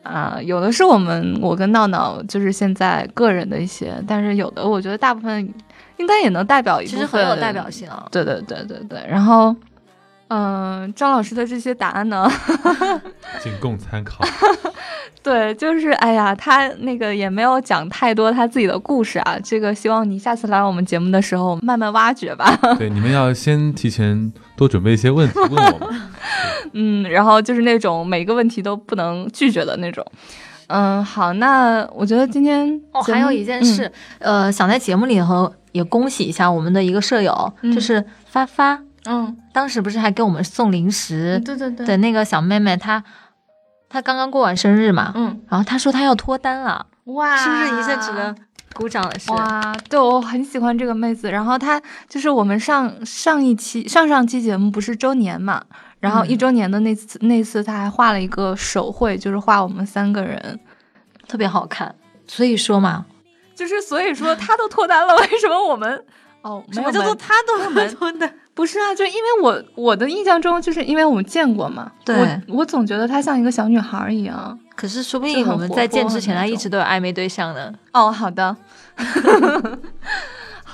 [0.03, 5.41] 啊，有的是我们我跟闹闹就是现在个人的一些，但是有的我觉得大部分
[5.97, 8.07] 应该也能代表一部分，其实很有代表性啊。
[8.11, 9.03] 对对对对对。
[9.09, 9.57] 然后，
[10.29, 12.29] 嗯，张老师的这些答案呢
[13.43, 14.25] 仅供参考。
[15.23, 19.39] 对，就是哎呀，他那个也没有讲太多他自己的故事啊。
[19.43, 22.55] 这个希望你下次来我们节目的时候慢慢挖掘吧。
[22.79, 26.01] 对，你们要先提前多准备一些问题问我们。
[26.75, 30.05] 嗯，然后就是那种每个问题都不能拒绝的那种。
[30.67, 38.79] 嗯，好，那我觉得今天哦，还有一件事，呃，想在节目里头也恭喜一下我们的一个舍友，就是发发。
[39.07, 41.41] 嗯，当时不是还给我们送零食？
[41.45, 41.87] 对对对。
[41.87, 43.03] 的那个小妹妹，她。
[43.87, 48.35] 她刚刚过完生日嘛，嗯，然后她说她要脱单了，哇，是不是一下值得
[48.75, 49.17] 鼓掌了？
[49.17, 49.31] 是？
[49.31, 51.31] 哇，对我很喜欢这个妹子。
[51.31, 55.63] 然后她就是我们上上一期、上上期节目不是周年嘛，
[56.01, 60.59] 然后一周年的那次那次，她还画了一个手绘，就是画我们三个人，
[61.29, 61.95] 特别好看。
[62.27, 63.07] 所以说嘛，
[63.55, 66.05] 就是所以说她都脱单了，为什么我们？
[66.43, 68.35] 哦，什么叫做她都没脱单？
[68.55, 71.91] 不是啊，就因为我我的印象中，就是因为我们见过嘛。
[72.05, 72.17] 对，
[72.49, 74.59] 我我总觉得她像一个小女孩一样。
[74.77, 77.73] 可是说不定我们在见之前，她一直都有暧昧对象呢。
[77.93, 78.57] 哦，好的。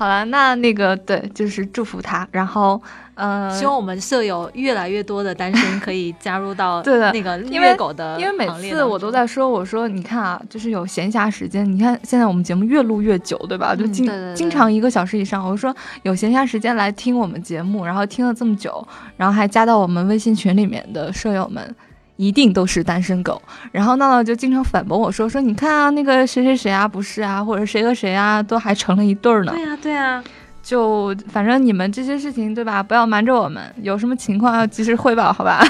[0.01, 2.81] 好了，那那个对，就是祝福他，然后。
[3.23, 13.77] 嗯，希望我们舍友越来越多的单身可以加入到 对的那个虐狗的因为每次我都在说，我说你看啊，就是有闲暇时间，你看现在我们节目越录越久，对吧？
[13.77, 15.47] 就经经常一个小时以上。
[15.47, 18.83] 我说有闲暇时间来听我们节目，然后听了这么久，
[19.19, 21.77] 然后还加到我们微信群里面的舍友们，
[22.21, 23.41] 一定都是单身狗。
[23.73, 29.53] 然后闹闹就经常反驳我说说你看啊，那个谁谁谁啊不是啊，或者谁和谁啊都还成了一对儿呢。
[29.53, 30.23] 对呀对呀。
[30.62, 32.83] 就反正你们这些事情对吧？
[32.83, 35.64] 不要瞒着我们，有什么情况要及时汇报，好吧？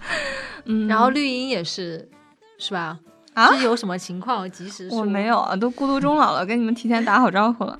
[0.66, 2.06] 嗯，然后绿茵也是，
[2.58, 2.98] 是吧？
[3.32, 4.98] 啊，有什么情况及时说？
[4.98, 7.78] 我没有啊，都孤独终老了，跟你们提前打好招呼了。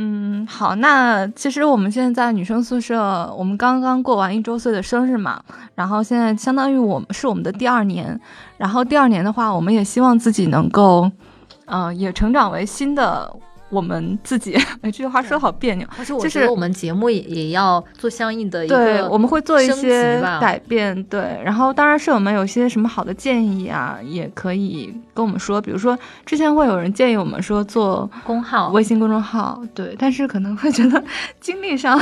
[0.00, 5.42] 嗯，好，那其实我们现在在女生宿舍，我们刚刚过完一周岁的生日嘛，
[5.74, 8.18] 然后现在相当于我们是我们的第二年，
[8.58, 11.10] 然后第二年的话，我们也希望自己能够，
[11.66, 13.28] 嗯，也成长为新的。
[13.70, 15.86] 我们自己， 哎，这句话说的好别扭。
[16.20, 21.02] 就是我们节目也也要做相应的一个对，我们会做一些改变。
[21.04, 25.60] 对，然后当然舍友们有些什么好的建议啊，也可以跟我们说。
[25.60, 31.02] 比如说，之前会有人建议我们说做公号、微信公众号，对，但是可能会觉得
[31.40, 32.00] 精力上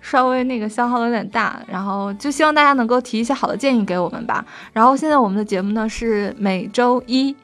[0.00, 1.60] 稍微那个消耗有点大。
[1.68, 4.44] 然后就希望大家能够提一些好的建议给我们吧。
[4.72, 7.34] 然后现在我们的节目呢是每周一。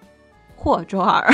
[0.60, 1.24] 或周二，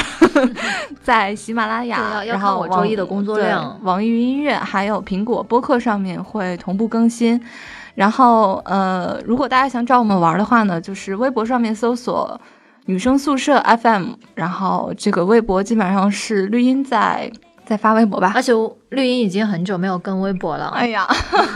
[1.03, 7.41] 在喜马拉雅，然后我周一的工作量，网易云音乐还有苹果播客上面会同步更新。
[7.95, 12.39] 然后，呃，如果大家想找我们玩的话呢，就是微博上面搜索
[12.85, 17.33] “女生宿舍 FM”，然后这个微博基本上是绿茵在。
[17.67, 18.53] 再发微博吧，而且
[18.91, 20.67] 绿茵已经很久没有更微博了。
[20.69, 21.07] 哎呀，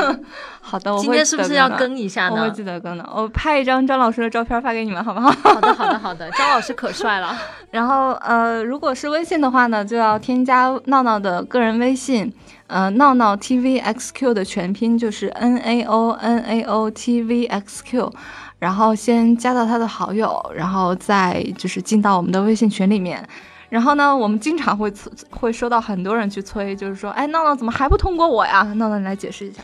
[0.61, 2.37] 好的，我今天是不是要更一下呢？
[2.37, 3.09] 我会记得更的。
[3.15, 5.31] 我拍一张张老师的照片发给你们，好不好？
[5.31, 6.31] 好的，好的，好的。
[6.33, 7.37] 张老师可帅了。
[7.71, 12.33] 然后，呃，如果是微信的话呢，就要添加闹闹的个人微信，
[12.67, 18.11] 呃，闹闹 tvxq 的全拼就是 n a o n a o t v x q，
[18.59, 23.23] 然后先加到他的好友，然后再就是进到我们的微信群里面。
[23.69, 24.93] 然后呢，我们经常会
[25.31, 28.63] 会收到很多人去催，就是说，哎，闹闹怎么还不通过我呀？
[28.77, 29.63] 闹闹，你来解释一下。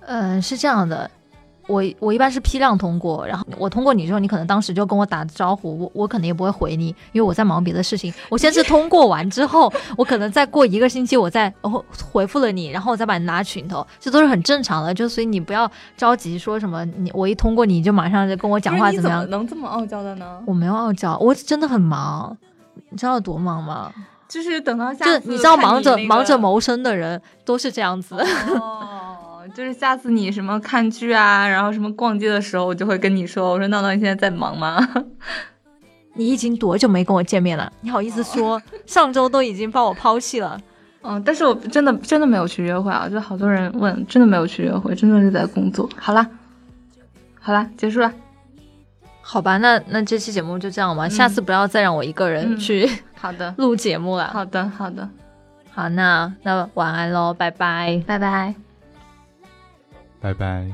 [0.00, 1.10] 嗯，是这样的，
[1.66, 8.12] 我我一般是批量通过，然后我通过你之后，你可能当时就跟我打招呼，我我可能也不会回你，因为我在忙别的事情。
[8.28, 11.52] 我先是通过完之后，我可能再过一个星期，我再
[12.12, 14.92] 回复了你，然后我再把你拉群头，这都是很正常的。
[14.92, 19.30] 就所以你不要着急说什么，你我一通过你就马上就跟我讲话怎么样？
[19.30, 20.42] 能这么傲娇的呢？
[20.46, 22.36] 我没有傲娇，我真的很忙。
[22.96, 23.92] 你知道有多忙吗？
[24.26, 28.16] 就是等到下次，就你知道忙着忙着谋生的人都是这样子。
[28.58, 34.78] 哦， 就是下次你什么看剧啊，然后什么逛街的时候，我就会跟你说，我说闹闹，你现在在忙吗？
[36.16, 37.70] 你已经多久没跟我见面了？
[37.82, 40.58] 你好意思说 上周都已经把我抛弃了？
[41.02, 45.86] 嗯，但是我真的真的没有去约会啊，就好多人问，真的没有去约会，真的是在工作。
[45.98, 46.26] 好啦，
[47.38, 48.10] 好啦，结束了。
[49.28, 54.28] 好吧，那那这期节目就这样吧，下次不要再让我一个人嗯去 好的， 录节目了。
[54.28, 55.08] 好的，好的，
[55.72, 58.00] 好，那那晚安喽，拜拜。
[58.06, 58.54] 拜拜。
[60.20, 60.66] 拜拜。